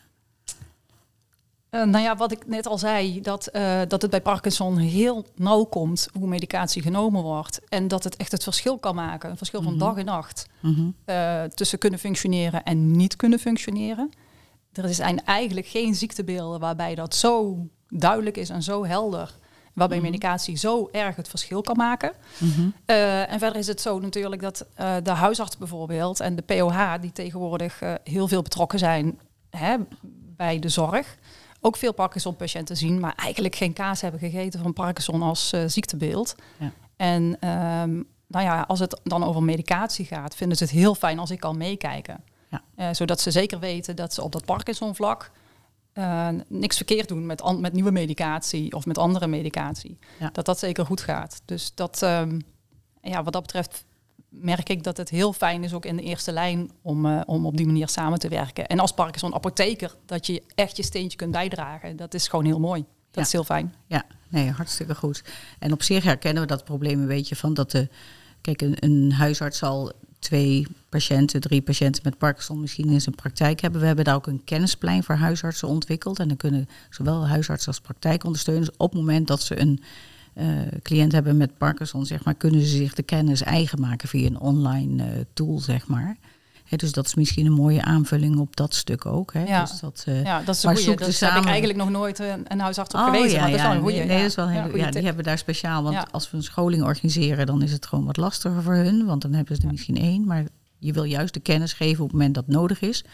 Uh, 1.71 1.85
nou 1.85 2.05
ja, 2.05 2.17
wat 2.17 2.33
ik 2.33 2.47
net 2.47 2.67
al 2.67 2.79
zei, 2.79 3.21
dat, 3.21 3.49
uh, 3.53 3.81
dat 3.89 4.03
het 4.03 4.11
bij 4.11 4.21
Parkinson 4.21 4.77
heel 4.77 5.27
nauw 5.35 5.65
komt 5.65 6.09
hoe 6.19 6.29
medicatie 6.29 6.83
genomen 6.83 7.23
wordt. 7.23 7.61
En 7.69 7.89
dat 7.89 8.05
het 8.05 8.17
echt 8.17 8.33
het 8.33 8.43
verschil 8.43 8.79
kan 8.79 8.95
maken. 8.95 9.31
Een 9.31 9.37
verschil 9.37 9.63
van 9.63 9.73
Mhm. 9.73 9.81
dag 9.81 9.97
en 9.97 10.05
nacht. 10.05 10.47
Mm 10.61 10.75
-hmm. 10.75 10.95
uh, 11.07 11.43
tussen 11.43 11.79
kunnen 11.79 11.99
functioneren 11.99 12.63
en 12.65 12.91
niet 12.97 13.17
kunnen 13.17 13.39
functioneren. 13.39 14.11
Er 14.73 14.95
zijn 14.95 15.25
eigenlijk 15.25 15.67
geen 15.67 15.95
ziektebeelden 15.95 16.61
waarbij 16.61 16.95
dat 16.95 17.15
zo 17.15 17.57
duidelijk 17.89 18.37
is 18.37 18.49
en 18.51 18.63
zo 18.63 18.85
helder. 18.87 19.35
Waarbij 19.75 19.99
Mhm. 19.99 20.07
medicatie 20.07 20.57
zo 20.57 20.89
erg 20.93 21.17
het 21.17 21.29
verschil 21.29 21.61
kan 21.61 21.77
maken. 21.77 22.13
En 22.87 23.39
verder 23.39 23.57
is 23.57 23.67
het 23.67 23.81
zo 23.81 23.99
natuurlijk 23.99 24.43
dat 24.43 24.67
de 25.03 25.11
huisarts 25.11 25.57
bijvoorbeeld 25.57 26.21
en 26.21 26.37
de 26.37 26.43
POH, 26.43 26.95
die 27.01 27.13
tegenwoordig 27.13 27.81
heel 28.05 28.29
veel 28.29 28.43
betrokken 28.43 28.79
zijn 28.79 29.19
hè, 29.51 29.77
bij 30.37 30.59
de 30.59 30.69
zorg, 30.69 31.17
ook 31.61 31.77
veel 31.77 31.93
Parkinson-patiënten 31.93 32.77
zien, 32.77 33.01
maar 33.01 33.15
eigenlijk 33.17 33.55
geen 33.55 33.73
kaas 33.73 34.01
hebben 34.01 34.21
gegeten 34.21 34.63
van 34.63 34.73
Parkinson 34.73 35.23
als 35.23 35.53
uh, 35.53 35.63
ziektebeeld. 35.67 36.35
Ja. 36.59 36.73
En 36.97 37.23
um, 37.23 38.07
nou 38.27 38.45
ja, 38.45 38.65
als 38.69 38.79
het 38.79 39.01
dan 39.03 39.25
over 39.25 39.43
medicatie 39.43 40.05
gaat, 40.05 40.35
vinden 40.35 40.57
ze 40.57 40.65
het 40.65 40.73
heel 40.73 40.95
fijn 40.95 41.19
als 41.19 41.31
ik 41.31 41.41
kan 41.41 41.57
meekijken. 41.57 42.25
Ja. 42.77 42.95
zodat 42.95 43.21
ze 43.21 43.31
zeker 43.31 43.59
weten 43.59 43.97
dat 43.97 44.15
ze 44.15 44.23
op 44.23 44.33
dat 44.33 44.45
Parkinson-vlak 44.45 45.31
uh, 45.99 46.29
niks 46.49 46.77
verkeerd 46.77 47.09
doen 47.09 47.27
met, 47.27 47.59
met 47.61 47.73
nieuwe 47.73 47.91
medicatie 47.91 48.73
of 48.73 48.87
met 48.87 48.99
andere 48.99 49.27
medicatie. 49.27 49.99
Ja. 50.19 50.31
Dat 50.33 50.45
dat 50.45 50.59
zeker 50.59 50.87
goed 50.87 51.01
gaat. 51.01 51.43
Dus 51.45 51.75
dat, 51.75 52.03
um, 52.03 52.41
ja, 53.03 53.23
wat 53.23 53.33
dat 53.33 53.43
betreft 53.43 53.85
merk 54.29 54.69
ik 54.69 54.83
dat 54.83 54.97
het 54.97 55.09
heel 55.09 55.33
fijn 55.33 55.65
is 55.65 55.73
ook 55.75 55.85
in 55.85 55.97
de 55.97 56.03
eerste 56.03 56.33
lijn 56.33 56.71
om, 56.83 57.07
uh, 57.07 57.21
om 57.27 57.47
op 57.47 57.57
die 57.57 57.67
manier 57.67 57.89
samen 57.89 58.19
te 58.19 58.29
werken. 58.29 58.67
En 58.67 58.79
als 58.79 58.93
Parkinson 58.93 59.35
apotheker, 59.35 59.97
dat 60.07 60.27
je 60.27 60.43
echt 60.55 60.77
je 60.77 60.83
steentje 60.83 61.19
kunt 61.19 61.33
bijdragen, 61.33 61.97
dat 61.97 62.15
is 62.15 62.29
gewoon 62.29 62.45
heel 62.45 62.61
mooi. 62.61 62.81
Dat 62.81 63.15
Ja. 63.15 63.23
is 63.23 63.33
heel 63.33 63.45
fijn. 63.45 63.75
Ja, 63.87 64.05
nee, 64.29 64.51
hartstikke 64.51 64.95
goed. 64.95 65.23
En 65.59 65.73
op 65.73 65.83
zich 65.83 66.05
herkennen 66.05 66.43
we 66.43 66.49
dat 66.49 66.65
probleem 66.65 67.01
een 67.01 67.07
beetje 67.07 67.37
van 67.37 67.55
dat 67.55 67.71
de. 67.71 67.89
Kijk, 68.41 68.63
een, 68.63 68.77
een 68.79 69.13
huisarts 69.13 69.59
zal 69.59 69.93
twee 70.19 70.67
patiënten, 70.89 71.41
drie 71.41 71.63
patiënten 71.63 72.03
met 72.05 72.19
Parkinson 72.19 72.61
misschien 72.61 72.89
in 72.89 73.01
zijn 73.01 73.15
praktijk 73.15 73.61
hebben. 73.61 73.81
We 73.81 73.87
hebben 73.87 74.05
daar 74.05 74.15
ook 74.15 74.27
een 74.27 74.45
kennisplein 74.45 75.05
voor 75.05 75.15
huisartsen 75.15 75.69
ontwikkeld. 75.69 76.19
En 76.19 76.29
dan 76.29 76.37
kunnen 76.37 76.69
zowel 76.91 77.27
huisartsen 77.29 77.69
als 77.73 77.81
praktijkondersteuners 77.81 78.71
op 78.77 78.91
het 78.91 79.01
moment 79.01 79.27
dat 79.27 79.43
ze 79.43 79.61
een 79.61 79.83
uh, 80.41 80.47
cliënt 80.83 81.13
hebben 81.13 81.37
met 81.37 81.59
Parkinson, 81.59 82.07
zeg 82.07 82.25
maar, 82.25 82.35
kunnen 82.35 82.61
ze 82.61 82.67
zich 82.77 82.95
de 82.95 83.03
kennis 83.03 83.43
eigen 83.43 83.81
maken 83.81 84.09
via 84.09 84.27
een 84.27 84.41
online 84.41 85.05
uh, 85.05 85.11
tool, 85.35 85.59
zeg 85.59 85.87
maar. 85.87 86.17
He, 86.65 86.77
dus 86.77 86.93
dat 86.93 87.07
is 87.07 87.15
misschien 87.15 87.47
een 87.47 87.53
mooie 87.53 87.83
aanvulling 87.83 88.39
op 88.39 88.57
dat 88.57 88.75
stuk 88.75 89.07
ook. 89.07 89.33
Hè? 89.33 89.45
Ja. 89.45 89.61
Dus 89.61 89.81
dat, 89.81 90.05
uh, 90.09 90.23
Ja, 90.25 90.41
dat 90.43 90.55
is 90.55 90.63
een 90.63 90.71
goeie. 90.71 90.85
zoek 90.85 90.99
Dat 90.99 91.13
ze 91.13 91.25
heb 91.25 91.29
ik 91.29 91.37
samen. 91.37 91.49
eigenlijk 91.51 91.79
nog 91.79 91.91
nooit 91.91 92.19
een, 92.19 92.45
een 92.49 92.61
huisarts 92.61 92.95
op 92.95 93.01
Oh, 93.01 93.07
gewezen. 93.07 93.31
ja, 93.31 93.41
maar 93.41 93.51
dat 93.51 93.59
is 93.59 93.65
wel 93.67 93.75
een 93.75 93.81
goeie. 93.81 93.99
nee, 94.05 94.19
dat 94.19 94.27
is 94.27 94.35
wel 94.35 94.51
Ja, 94.51 94.91
die 94.91 95.03
hebben 95.03 95.25
daar 95.25 95.39
speciaal. 95.39 95.83
Want 95.83 96.13
als 96.13 96.31
we 96.31 96.37
een 96.37 96.43
scholing 96.43 96.83
organiseren, 96.83 97.47
dan 97.47 97.63
is 97.63 97.73
het 97.73 97.87
gewoon 97.87 98.05
wat 98.05 98.17
lastiger 98.17 98.63
voor 98.63 98.75
hun. 98.75 99.05
Want 99.07 99.23
dan 99.23 99.33
hebben 99.33 99.57
ze 99.57 99.63
er 99.63 99.69
misschien 99.71 99.97
één. 99.97 100.25
Maar 100.27 100.45
je 100.79 100.93
wil 100.93 101.05
juist 101.05 101.35
de 101.35 101.41
kennis 101.41 101.73
geven 101.73 101.99
op 102.05 102.09
het 102.11 102.13
moment 102.19 102.35
dat 102.35 102.47
nodig 102.47 102.81
is. 102.81 103.05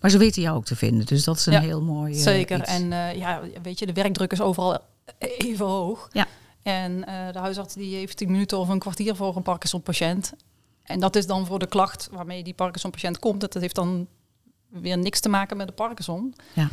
Maar 0.00 0.10
ze 0.10 0.18
weten 0.18 0.42
jou 0.42 0.56
ook 0.56 0.64
te 0.64 0.76
vinden. 0.76 1.06
Dus 1.06 1.24
dat 1.24 1.36
is 1.36 1.46
een 1.46 1.60
heel 1.60 1.82
mooi. 1.82 2.12
eh, 2.14 2.20
Zeker. 2.20 2.58
iets. 2.58 2.70
En 2.70 2.88
ja, 3.18 3.40
weet 3.62 3.78
je, 3.78 3.86
de 3.86 3.92
werkdruk 3.92 4.32
is 4.32 4.40
overal 4.40 4.78
even 5.18 5.66
hoog. 5.66 6.08
Ja. 6.12 6.26
En 6.62 6.92
uh, 6.92 7.32
de 7.32 7.38
huisarts 7.38 7.74
die 7.74 7.96
heeft 7.96 8.16
10 8.16 8.30
minuten 8.30 8.58
of 8.58 8.68
een 8.68 8.78
kwartier 8.78 9.16
voor 9.16 9.36
een 9.36 9.42
Parkinson-patiënt. 9.42 10.32
En 10.82 11.00
dat 11.00 11.16
is 11.16 11.26
dan 11.26 11.46
voor 11.46 11.58
de 11.58 11.66
klacht 11.66 12.08
waarmee 12.12 12.42
die 12.42 12.54
Parkinson-patiënt 12.54 13.18
komt. 13.18 13.40
Dat 13.40 13.54
heeft 13.54 13.74
dan 13.74 14.06
weer 14.68 14.98
niks 14.98 15.20
te 15.20 15.28
maken 15.28 15.56
met 15.56 15.66
de 15.66 15.72
Parkinson. 15.72 16.34
Ja. 16.52 16.68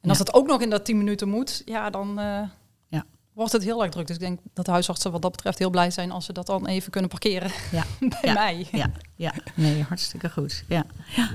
En 0.00 0.08
als 0.08 0.18
dat 0.18 0.34
ook 0.34 0.46
nog 0.46 0.60
in 0.60 0.70
dat 0.70 0.84
10 0.84 0.96
minuten 0.96 1.28
moet, 1.28 1.62
ja, 1.64 1.90
dan 1.90 2.08
uh, 2.08 2.42
ja. 2.88 3.04
wordt 3.32 3.52
het 3.52 3.62
heel 3.62 3.82
erg 3.82 3.92
druk. 3.92 4.06
Dus 4.06 4.16
ik 4.16 4.22
denk 4.22 4.40
dat 4.52 4.64
de 4.64 4.70
huisartsen 4.70 5.12
wat 5.12 5.22
dat 5.22 5.30
betreft 5.30 5.58
heel 5.58 5.70
blij 5.70 5.90
zijn 5.90 6.10
als 6.10 6.24
ze 6.24 6.32
dat 6.32 6.46
dan 6.46 6.66
even 6.66 6.90
kunnen 6.90 7.10
parkeren 7.10 7.50
ja. 7.72 7.84
bij 8.20 8.34
mij. 8.34 8.66
Ja, 8.72 8.90
ja, 9.16 9.34
nee, 9.54 9.82
hartstikke 9.82 10.30
goed. 10.30 10.64
Ja. 10.68 10.86
Ja. 11.16 11.30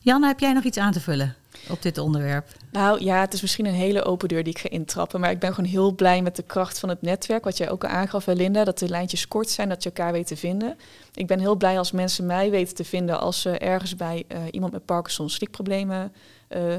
Jan, 0.00 0.22
heb 0.22 0.40
jij 0.40 0.52
nog 0.52 0.64
iets 0.64 0.78
aan 0.78 0.92
te 0.92 1.00
vullen? 1.00 1.36
Op 1.70 1.82
dit 1.82 1.98
onderwerp? 1.98 2.48
Nou 2.70 3.04
ja, 3.04 3.20
het 3.20 3.32
is 3.32 3.40
misschien 3.40 3.66
een 3.66 3.74
hele 3.74 4.04
open 4.04 4.28
deur 4.28 4.44
die 4.44 4.52
ik 4.52 4.58
ga 4.58 4.68
intrappen. 4.68 5.20
Maar 5.20 5.30
ik 5.30 5.38
ben 5.38 5.54
gewoon 5.54 5.70
heel 5.70 5.94
blij 5.94 6.22
met 6.22 6.36
de 6.36 6.42
kracht 6.42 6.78
van 6.78 6.88
het 6.88 7.02
netwerk. 7.02 7.44
Wat 7.44 7.56
jij 7.56 7.70
ook 7.70 7.84
al 7.84 7.90
aangaf, 7.90 8.26
Linda. 8.26 8.64
Dat 8.64 8.78
de 8.78 8.88
lijntjes 8.88 9.28
kort 9.28 9.50
zijn, 9.50 9.68
dat 9.68 9.82
je 9.82 9.88
elkaar 9.88 10.12
weet 10.12 10.26
te 10.26 10.36
vinden. 10.36 10.76
Ik 11.14 11.26
ben 11.26 11.38
heel 11.38 11.56
blij 11.56 11.78
als 11.78 11.92
mensen 11.92 12.26
mij 12.26 12.50
weten 12.50 12.74
te 12.74 12.84
vinden 12.84 13.20
als 13.20 13.40
ze 13.40 13.58
ergens 13.58 13.96
bij 13.96 14.24
uh, 14.28 14.38
iemand 14.50 14.72
met 14.72 14.84
Parkinson 14.84 15.30
slikproblemen 15.30 16.12
uh, 16.48 16.72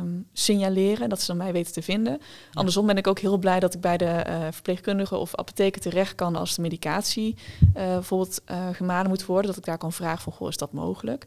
um, 0.00 0.26
signaleren. 0.32 1.08
Dat 1.08 1.20
ze 1.20 1.26
dan 1.26 1.36
mij 1.36 1.52
weten 1.52 1.72
te 1.72 1.82
vinden. 1.82 2.20
Andersom 2.52 2.86
ben 2.86 2.96
ik 2.96 3.06
ook 3.06 3.18
heel 3.18 3.38
blij 3.38 3.60
dat 3.60 3.74
ik 3.74 3.80
bij 3.80 3.96
de 3.96 4.24
uh, 4.28 4.46
verpleegkundige 4.50 5.16
of 5.16 5.34
apotheker 5.34 5.80
terecht 5.80 6.14
kan 6.14 6.36
als 6.36 6.54
de 6.54 6.62
medicatie 6.62 7.36
bijvoorbeeld 7.72 8.40
gemaden 8.72 9.08
moet 9.08 9.26
worden. 9.26 9.46
Dat 9.46 9.56
ik 9.56 9.64
daar 9.64 9.78
kan 9.78 9.92
vragen 9.92 10.22
van, 10.22 10.32
goh, 10.32 10.48
is 10.48 10.56
dat 10.56 10.72
mogelijk? 10.72 11.26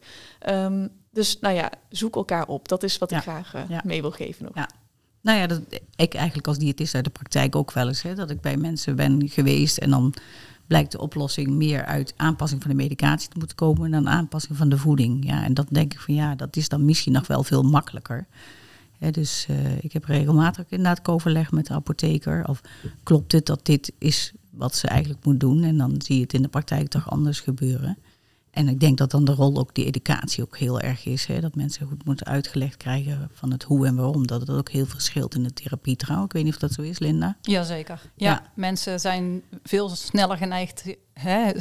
Um, 0.50 0.92
dus 1.14 1.40
nou 1.40 1.56
ja, 1.56 1.72
zoek 1.90 2.16
elkaar 2.16 2.48
op. 2.48 2.68
Dat 2.68 2.84
is 2.84 2.98
wat 2.98 3.12
ik 3.12 3.18
graag 3.18 3.56
uh, 3.56 3.82
mee 3.84 4.02
wil 4.02 4.12
geven 4.12 4.46
nog. 4.46 4.56
Ja. 4.56 4.70
Nou 5.22 5.38
ja, 5.40 5.48
dat, 5.48 5.62
ik 5.96 6.14
eigenlijk 6.14 6.48
als 6.48 6.58
diëtist 6.58 6.96
uit 6.96 7.04
de 7.04 7.10
praktijk 7.10 7.56
ook 7.56 7.72
wel 7.72 7.88
eens. 7.88 8.02
Hè, 8.02 8.16
dat 8.16 8.30
ik 8.30 8.42
bij 8.42 8.58
mensen 8.58 8.96
ben 8.96 9.30
geweest 9.30 9.78
en 9.78 9.90
dan 9.90 10.14
blijkt 10.68 10.92
de 10.92 11.00
oplossing 11.00 11.50
meer 11.50 11.86
uit 11.86 12.14
aanpassing 12.18 12.62
van 12.62 12.72
de 12.72 12.78
medicatie 12.78 13.30
te 13.30 13.38
moeten 13.38 13.56
komen 13.56 13.92
dan 13.92 14.10
aanpassing 14.10 14.58
van 14.58 14.70
de 14.70 14.78
voeding. 14.78 15.26
Ja, 15.26 15.44
en 15.44 15.54
dat 15.54 15.68
denk 15.70 15.94
ik 15.94 16.00
van 16.00 16.14
ja, 16.14 16.36
dat 16.36 16.56
is 16.56 16.70
dan 16.70 16.86
misschien 16.86 17.14
nog 17.14 17.28
wel 17.28 17.44
veel 17.44 17.64
makkelijker. 17.64 18.28
dus 19.12 19.48
uh, 19.50 19.78
ik 19.84 19.94
heb 19.94 20.06
regelmatig 20.06 20.66
inderdaad 20.70 21.08
overleg 21.08 21.52
met 21.52 21.68
de 21.68 21.74
apotheker. 21.74 22.48
Of 22.48 22.62
klopt 23.04 23.32
het 23.32 23.46
dat 23.46 23.66
dit 23.66 23.94
is 23.98 24.34
wat 24.50 24.76
ze 24.76 24.88
eigenlijk 24.88 25.26
moet 25.26 25.40
doen? 25.40 25.64
En 25.64 25.78
dan 25.78 25.96
zie 25.98 26.16
je 26.16 26.22
het 26.22 26.34
in 26.34 26.42
de 26.42 26.48
praktijk 26.48 26.88
toch 26.88 27.10
anders 27.10 27.40
gebeuren. 27.40 27.98
En 28.54 28.68
ik 28.68 28.80
denk 28.80 28.98
dat 28.98 29.12
dan 29.12 29.26
de 29.26 29.34
rol 29.34 29.58
ook 29.58 29.76
die 29.76 29.86
educatie 29.86 30.44
ook 30.44 30.58
heel 30.58 30.80
erg 30.80 31.06
is. 31.06 31.26
Hè? 31.26 31.40
Dat 31.40 31.56
mensen 31.56 31.88
goed 31.88 32.06
moeten 32.06 32.26
uitgelegd 32.26 32.78
krijgen 32.78 33.30
van 33.34 33.52
het 33.52 33.64
hoe 33.64 33.88
en 33.88 33.96
waarom. 33.96 34.28
Dat 34.28 34.42
het 34.42 34.50
ook 34.50 34.70
heel 34.70 34.86
verschilt 34.86 35.36
in 35.36 35.44
de 35.44 35.54
therapie 35.54 35.96
trouw. 35.96 36.24
Ik 36.24 36.34
weet 36.34 36.44
niet 36.44 36.54
of 36.54 36.60
dat 36.60 36.72
zo 36.72 36.82
is, 36.82 37.00
Linda. 37.00 37.36
Jazeker. 37.42 38.02
Ja, 38.16 38.30
ja. 38.30 38.44
mensen 38.54 39.00
zijn 39.00 39.44
veel 39.64 39.90
sneller 39.90 40.38
geneigd 40.38 40.84
hè, 41.14 41.52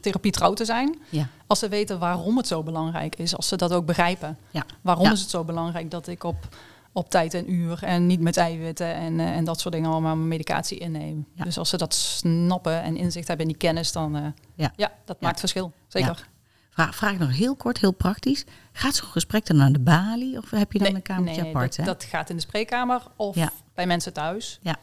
therapie 0.00 0.32
trouw 0.32 0.52
te 0.52 0.64
zijn. 0.64 0.98
Ja. 1.08 1.28
Als 1.46 1.58
ze 1.58 1.68
weten 1.68 1.98
waarom 1.98 2.36
het 2.36 2.46
zo 2.46 2.62
belangrijk 2.62 3.16
is. 3.16 3.36
Als 3.36 3.48
ze 3.48 3.56
dat 3.56 3.72
ook 3.72 3.86
begrijpen. 3.86 4.38
Ja. 4.50 4.66
Waarom 4.80 5.12
is 5.12 5.20
het 5.20 5.30
zo 5.30 5.44
belangrijk 5.44 5.90
dat 5.90 6.06
ik 6.06 6.24
op 6.24 6.48
op 6.92 7.10
tijd 7.10 7.34
en 7.34 7.52
uur 7.52 7.82
en 7.82 8.06
niet 8.06 8.20
met 8.20 8.36
eiwitten 8.36 8.94
en, 8.94 9.18
uh, 9.18 9.36
en 9.36 9.44
dat 9.44 9.60
soort 9.60 9.74
dingen 9.74 9.90
allemaal 9.90 10.16
medicatie 10.16 10.78
inneem. 10.78 11.26
Dus 11.34 11.58
als 11.58 11.68
ze 11.68 11.76
dat 11.76 11.94
snappen 11.94 12.82
en 12.82 12.96
inzicht 12.96 13.28
hebben 13.28 13.46
in 13.46 13.52
die 13.52 13.60
kennis, 13.60 13.92
dan 13.92 14.16
uh, 14.16 14.26
ja. 14.54 14.72
ja, 14.76 14.92
dat 15.04 15.20
maakt 15.20 15.40
verschil. 15.40 15.72
Zeker. 15.88 16.28
Vraag, 16.70 16.94
vraag 16.94 17.18
nog 17.18 17.36
heel 17.36 17.56
kort, 17.56 17.78
heel 17.78 17.92
praktisch. 17.92 18.44
Gaat 18.72 18.94
zo'n 18.94 19.08
gesprek 19.08 19.46
dan 19.46 19.56
naar 19.56 19.72
de 19.72 19.80
balie 19.80 20.38
of 20.38 20.50
heb 20.50 20.72
je 20.72 20.78
dan 20.78 20.94
een 20.94 21.02
kamertje 21.02 21.42
nee, 21.42 21.50
apart? 21.50 21.76
Dat, 21.76 21.86
dat, 21.86 22.04
gaat 22.04 22.30
in 22.30 22.36
de 22.36 22.42
spreekkamer 22.42 23.02
of 23.16 23.36
bij 23.74 23.86
mensen 23.86 24.12
thuis. 24.12 24.60
Ja. 24.62 24.76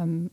Um, 0.00 0.30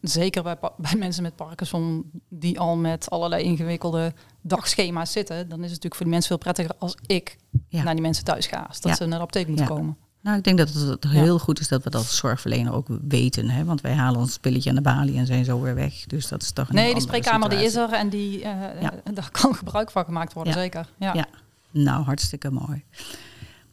zeker 0.00 0.42
bij, 0.42 0.56
bij 0.76 0.96
mensen 0.96 1.22
met 1.22 1.36
Parkinson 1.36 2.10
die 2.28 2.60
al 2.60 2.76
met 2.76 3.10
allerlei 3.10 3.42
ingewikkelde 3.42 4.12
dagschema's 4.46 5.12
zitten, 5.12 5.36
dan 5.36 5.58
is 5.58 5.70
het 5.70 5.82
natuurlijk 5.82 5.94
voor 5.94 6.04
die 6.04 6.12
mensen 6.12 6.28
veel 6.28 6.38
prettiger 6.38 6.74
als 6.78 6.96
ik 7.06 7.36
naar 7.70 7.94
die 7.94 8.02
mensen 8.02 8.24
thuis 8.24 8.46
ga. 8.46 8.64
Als 8.68 8.80
dat 8.80 8.96
ze 8.96 9.06
naar 9.06 9.18
de 9.18 9.24
apotheek 9.24 9.48
moeten 9.48 9.66
komen. 9.66 9.96
Nou, 10.20 10.36
ik 10.36 10.44
denk 10.44 10.58
dat 10.58 10.72
het 10.72 11.04
heel 11.04 11.38
goed 11.38 11.60
is 11.60 11.68
dat 11.68 11.84
we 11.84 11.90
dat 11.90 12.00
als 12.00 12.16
zorgverlener 12.16 12.72
ook 12.72 12.86
weten. 13.08 13.50
Hè? 13.50 13.64
Want 13.64 13.80
wij 13.80 13.94
halen 13.94 14.20
ons 14.20 14.38
pilletje 14.38 14.70
aan 14.70 14.76
de 14.76 14.82
balie 14.82 15.16
en 15.16 15.26
zijn 15.26 15.44
zo 15.44 15.60
weer 15.60 15.74
weg. 15.74 16.04
Dus 16.06 16.28
dat 16.28 16.42
is 16.42 16.52
toch 16.52 16.68
een 16.68 16.74
Nee, 16.74 16.92
die 16.92 17.02
spreekkamer 17.02 17.48
die 17.48 17.64
is 17.64 17.74
er 17.74 17.92
en 17.92 18.08
die, 18.08 18.38
uh, 18.38 18.60
daar 19.14 19.30
kan 19.30 19.54
gebruik 19.64 19.90
van 19.90 20.04
gemaakt 20.04 20.32
worden, 20.32 20.52
zeker. 20.52 20.88
Ja. 20.98 21.26
nou 21.70 22.04
hartstikke 22.04 22.50
mooi. 22.50 22.84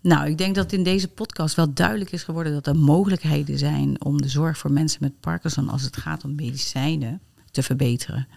Nou, 0.02 0.30
ik 0.30 0.38
denk 0.38 0.56
dat 0.56 0.72
in 0.72 0.84
deze 0.84 1.08
podcast 1.08 1.56
wel 1.56 1.74
duidelijk 1.74 2.12
is 2.12 2.24
geworden 2.24 2.54
dat 2.54 2.68
er 2.68 2.76
mogelijkheden 2.76 3.58
zijn 3.58 4.04
om 4.04 4.22
de 4.22 4.30
zorg 4.30 4.58
voor 4.58 4.72
mensen 4.72 4.98
met 5.02 5.20
Parkinson 5.20 5.70
als 5.70 5.82
het 5.82 5.98
gaat 5.98 6.24
om 6.24 6.36
medicijnen 6.36 7.22
te 7.52 7.64
verbeteren. 7.64 8.28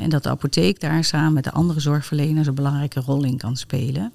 En 0.00 0.10
dat 0.10 0.22
de 0.22 0.28
apotheek 0.28 0.80
daar 0.80 1.04
samen 1.04 1.32
met 1.32 1.44
de 1.44 1.52
andere 1.52 1.80
zorgverleners 1.80 2.46
een 2.46 2.54
belangrijke 2.54 3.00
rol 3.00 3.24
in 3.24 3.36
kan 3.36 3.56
spelen. 3.56 4.12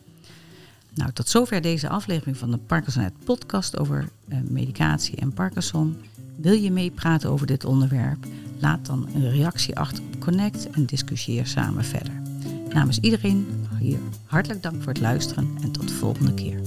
Nou, 0.93 1.11
tot 1.11 1.29
zover 1.29 1.61
deze 1.61 1.89
aflevering 1.89 2.37
van 2.37 2.51
de 2.51 2.57
Parkinson 2.57 3.09
podcast 3.23 3.77
over 3.77 4.09
eh, 4.27 4.37
medicatie 4.49 5.15
en 5.15 5.33
Parkinson. 5.33 5.97
Wil 6.35 6.53
je 6.53 6.71
meepraten 6.71 7.29
over 7.29 7.47
dit 7.47 7.65
onderwerp? 7.65 8.25
Laat 8.59 8.85
dan 8.85 9.07
een 9.13 9.31
reactie 9.31 9.77
achter 9.79 10.03
op 10.03 10.19
Connect 10.19 10.69
en 10.69 10.85
discussieer 10.85 11.47
samen 11.47 11.85
verder. 11.85 12.21
Namens 12.73 12.99
iedereen 12.99 13.47
hier 13.79 13.99
hartelijk 14.25 14.63
dank 14.63 14.81
voor 14.83 14.93
het 14.93 15.01
luisteren 15.01 15.57
en 15.61 15.71
tot 15.71 15.87
de 15.87 15.93
volgende 15.93 16.33
keer. 16.33 16.59